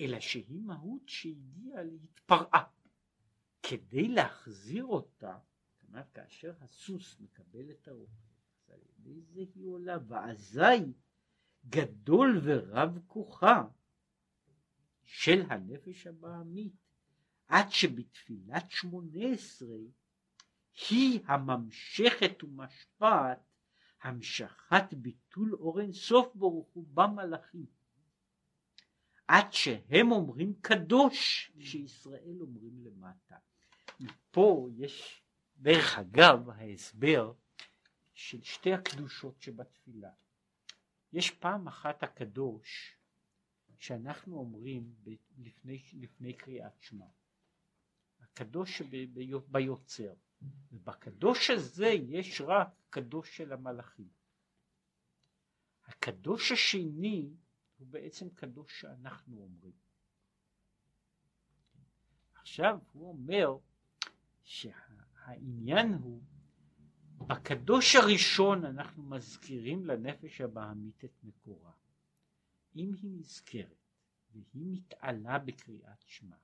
[0.00, 2.64] אלא שהיא מהות שהגיעה להתפרעה.
[3.62, 5.38] כדי להחזיר אותה,
[5.80, 8.12] כלומר כאשר הסוס מקבל את הרוחב,
[8.68, 10.92] על ידי זה היא עולה, ואזי
[11.68, 13.64] גדול ורב כוחה
[15.04, 16.72] של הנפש הבעמית
[17.48, 19.78] עד שבתפילת שמונה עשרה
[20.90, 23.38] היא הממשכת ומשפעת
[24.02, 27.66] המשכת ביטול אור אינסוף ברוך הוא במלאכים
[29.28, 33.36] עד שהם אומרים קדוש כשישראל אומרים למטה.
[34.30, 35.22] פה יש
[35.56, 37.32] דרך אגב ההסבר
[38.14, 40.10] של שתי הקדושות שבתפילה.
[41.12, 42.96] יש פעם אחת הקדוש
[43.78, 44.94] שאנחנו אומרים
[45.38, 47.06] לפני, לפני קריאת שמע.
[48.20, 48.82] הקדוש
[49.48, 50.14] ביוצר.
[50.72, 54.08] ובקדוש הזה יש רק קדוש של המלאכים.
[55.86, 57.30] הקדוש השני
[57.84, 59.72] הוא בעצם קדוש שאנחנו אומרים.
[62.34, 63.56] עכשיו הוא אומר
[64.44, 66.22] שהעניין הוא
[67.18, 71.72] בקדוש הראשון אנחנו מזכירים לנפש הבעמית את מקורה.
[72.76, 73.88] אם היא נזכרת
[74.32, 76.36] והיא מתעלה בקריאת שמע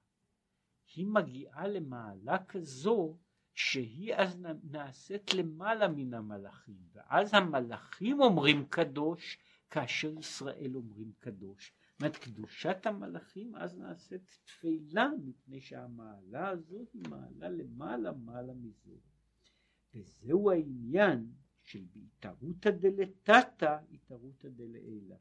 [0.94, 3.16] היא מגיעה למעלה כזו
[3.54, 9.38] שהיא אז נעשית למעלה מן המלאכים ואז המלאכים אומרים קדוש
[9.70, 11.72] כאשר ישראל אומרים קדוש.
[11.92, 18.96] זאת אומרת קדושת המלאכים אז נעשית תפילה מפני שהמעלה הזו היא מעלה למעלה מעלה מזו.
[19.94, 25.16] וזהו העניין של בהתערותא דלתתא התערותא דלעילא.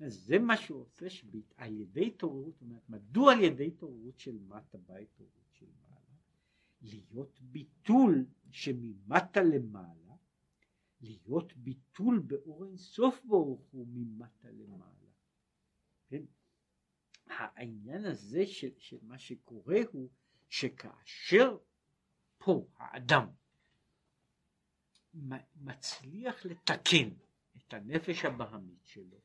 [0.00, 4.38] אז זה מה שהוא עושה שעל ידי התעוררות, זאת אומרת, מדוע על ידי התעוררות של
[4.48, 5.94] מטה באה התעוררות של מעלה?
[6.82, 10.03] להיות ביטול שממטה למעלה,
[11.04, 15.10] להיות ביטול באור אינסוף ברוך הוא ממטה למעלה.
[16.08, 16.22] כן?
[17.26, 20.10] העניין הזה של, של מה שקורה הוא
[20.48, 21.58] שכאשר
[22.38, 23.28] פה האדם
[25.56, 27.08] מצליח לתקן
[27.56, 29.20] את הנפש הבהמית שלו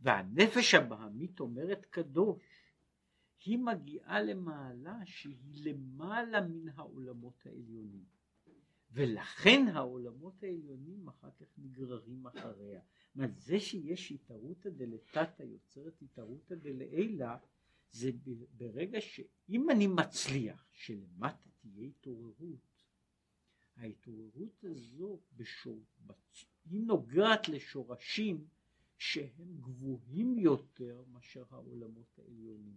[0.00, 2.42] והנפש הבהמית אומרת קדוש,
[3.44, 8.04] היא מגיעה למעלה שהיא למעלה מן העולמות העליונים.
[8.92, 12.80] ולכן העולמות העליונים אחר כך נגררים אחריה.
[13.14, 17.26] זאת זה שיש התערותא דלתתא יוצרת התערותא דלעילא,
[17.90, 18.10] זה
[18.56, 22.84] ברגע שאם אני מצליח שלמטה תהיה התעוררות,
[23.76, 25.84] ההתעוררות הזו בשור,
[26.64, 28.46] היא נוגעת לשורשים
[28.98, 32.76] שהם גבוהים יותר מאשר העולמות העליונים.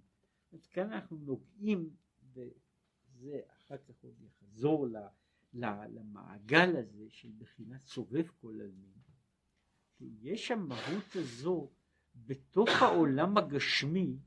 [0.54, 1.96] אז כאן אנחנו נוגעים,
[2.34, 5.08] וזה אחר כך עוד יחזור ל, ל,
[5.54, 9.02] למעגל הזה של בחינת סובב כל עלמין,
[9.98, 11.70] שיש המהות הזו
[12.16, 14.18] בתוך העולם הגשמי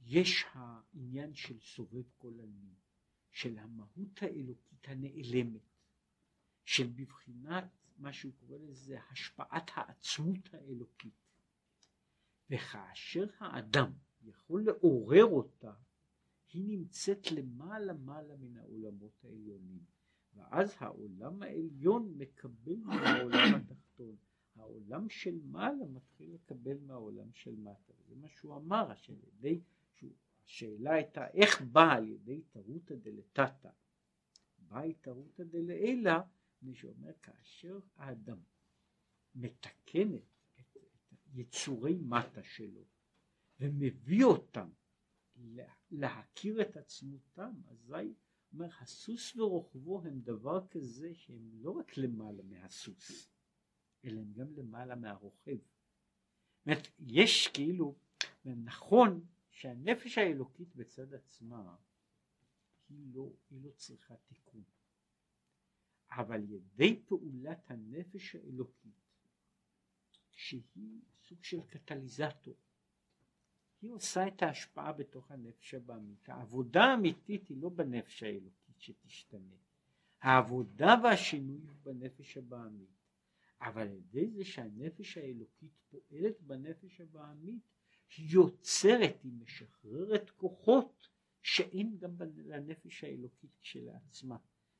[0.00, 2.74] יש העניין של סובב כל עלמין,
[3.30, 5.60] של המהות האלוקית הנעלמת,
[6.64, 7.64] של בבחינת
[7.98, 11.14] מה שהוא קורא לזה השפעת העצמות האלוקית.
[12.50, 15.72] וכאשר האדם יכול לעורר אותה,
[16.52, 19.84] היא נמצאת למעלה מעלה מן העולמות העליונים.
[20.34, 24.16] ואז העולם העליון מקבל מהעולם התחתון.
[24.56, 27.92] העולם של מעלה מתחיל לקבל מהעולם של מטה.
[28.08, 29.60] זה מה שהוא אמר, שעל ידי,
[30.44, 33.70] השאלה הייתה איך בא על ידי תרותא דלתתא,
[34.58, 36.12] באה תרותא דלעילא
[36.62, 38.38] מי שאומר כאשר האדם
[39.34, 40.14] מתקן
[40.60, 40.76] את
[41.34, 42.84] יצורי מטה שלו
[43.60, 44.68] ומביא אותם
[45.90, 48.14] להכיר את עצמותם, אזי
[48.52, 53.30] אומר, הסוס ורוכבו הם דבר כזה שהם לא רק למעלה מהסוס,
[54.04, 55.56] אלא הם גם למעלה מהרוכב.
[55.56, 57.94] זאת אומרת, יש כאילו,
[58.44, 61.76] נכון שהנפש האלוקית בצד עצמה
[62.88, 64.62] היא לא, היא לא צריכה תיקון.
[66.10, 68.92] אבל ידי פעולת הנפש האלוקית,
[70.30, 72.54] שהיא סוג של קטליזטור,
[73.82, 76.28] היא עושה את ההשפעה בתוך הנפש הבעמית.
[76.28, 79.56] העבודה האמיתית היא לא בנפש האלוקית שתשתנה.
[80.20, 82.98] העבודה והשינוי הוא בנפש הבעמית.
[83.60, 87.62] אבל על ידי זה שהנפש האלוקית פועלת בנפש הבעמית,
[88.16, 91.08] היא יוצרת, היא משחררת כוחות
[91.42, 94.36] שאין גם לנפש האלוקית כשלעצמה.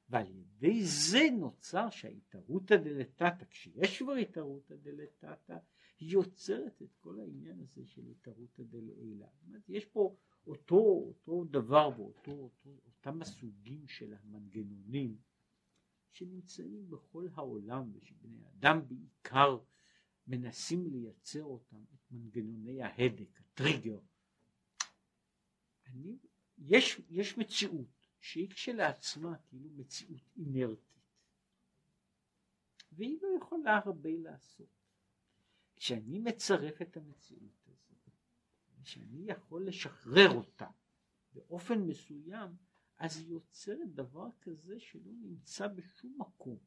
[0.09, 5.57] ועל ידי זה נוצר שההתערותא דלתתא, כשיש כבר התערותא דלתתא,
[6.01, 9.26] יוצרת את כל העניין הזה של התערותא דלעילא.
[9.68, 15.16] יש פה אותו, אותו דבר ואותו, אותו, אותם הסוגים של המנגנונים
[16.11, 19.59] שנמצאים בכל העולם ושבני אדם בעיקר
[20.26, 23.99] מנסים לייצר אותם, את מנגנוני ההדק, הטריגר.
[25.86, 26.18] אני,
[26.59, 30.88] יש, יש מציאות שהיא כשלעצמה כאילו מציאות אינרטית
[32.92, 34.78] והיא לא יכולה הרבה לעשות.
[35.79, 38.11] כשאני מצרף את המציאות הזאת,
[38.83, 40.68] כשאני יכול לשחרר אותה
[41.33, 42.51] באופן מסוים,
[42.99, 46.59] אז היא יוצרת דבר כזה שלא נמצא בשום מקום.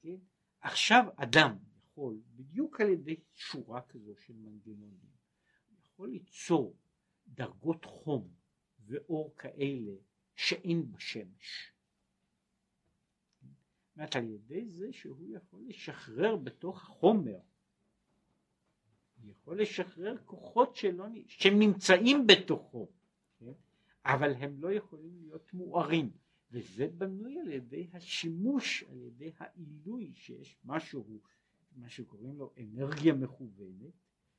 [0.00, 0.16] כן?
[0.60, 5.14] עכשיו אדם יכול, בדיוק על ידי שורה כזו של מנגנונים,
[5.84, 6.76] יכול ליצור
[7.26, 8.34] דרגות חום
[8.86, 9.92] ואור כאלה
[10.34, 11.72] שאין בשמש.
[13.40, 17.38] זאת אומרת, על ידי זה שהוא יכול לשחרר בתוך החומר,
[19.30, 22.88] יכול לשחרר כוחות שלא, שנמצאים בתוכו,
[23.38, 23.52] כן?
[24.04, 26.10] אבל הם לא יכולים להיות מוארים,
[26.50, 31.20] וזה בנוי על ידי השימוש, על ידי העילוי שיש משהו,
[31.76, 33.92] מה שקוראים לו אנרגיה מכוונת,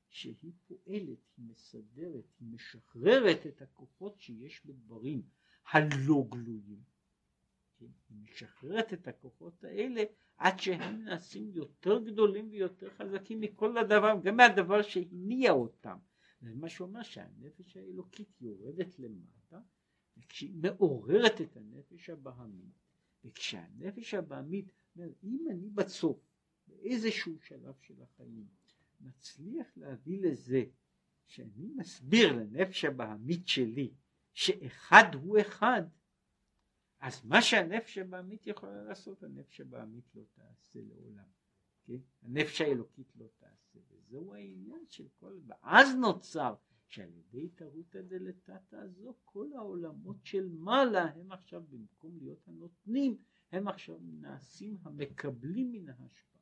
[0.10, 5.22] שהיא פועלת, היא מסדרת, היא משחררת את הכוחות שיש בדברים
[5.72, 6.95] הלא גלויים.
[7.80, 7.86] כן?
[8.10, 10.04] היא משחררת את הכוחות האלה
[10.38, 15.98] עד שהם נעשים יותר גדולים ויותר חזקים מכל הדבר, גם מהדבר שהניע אותם.
[16.42, 19.60] זה מה שאומר שהנפש האלוקית יורדת למטה,
[20.18, 22.76] וכשהיא מעוררת את הנפש הבהמית,
[23.26, 26.18] וכשהנפש הבהמית, אומר, אם אני בסוף,
[26.68, 28.48] באיזשהו שלב של החיים,
[29.02, 30.64] מצליח להביא לזה
[31.26, 33.94] שאני מסביר לנפש הבהמית שלי
[34.34, 35.82] שאחד הוא אחד,
[37.06, 41.28] אז מה שהנפש הבעמית יכולה לעשות הנפש הבעמית לא תעשה לעולם
[41.88, 41.98] כן?
[42.22, 46.56] הנפש האלוקית לא תעשה וזהו העניין של כל ואז נוצר
[46.88, 53.18] שעל ידי תרותא דלתתא הזו כל העולמות של מעלה הם עכשיו במקום להיות הנותנים
[53.52, 56.36] הם עכשיו נעשים המקבלים מן ההשפעה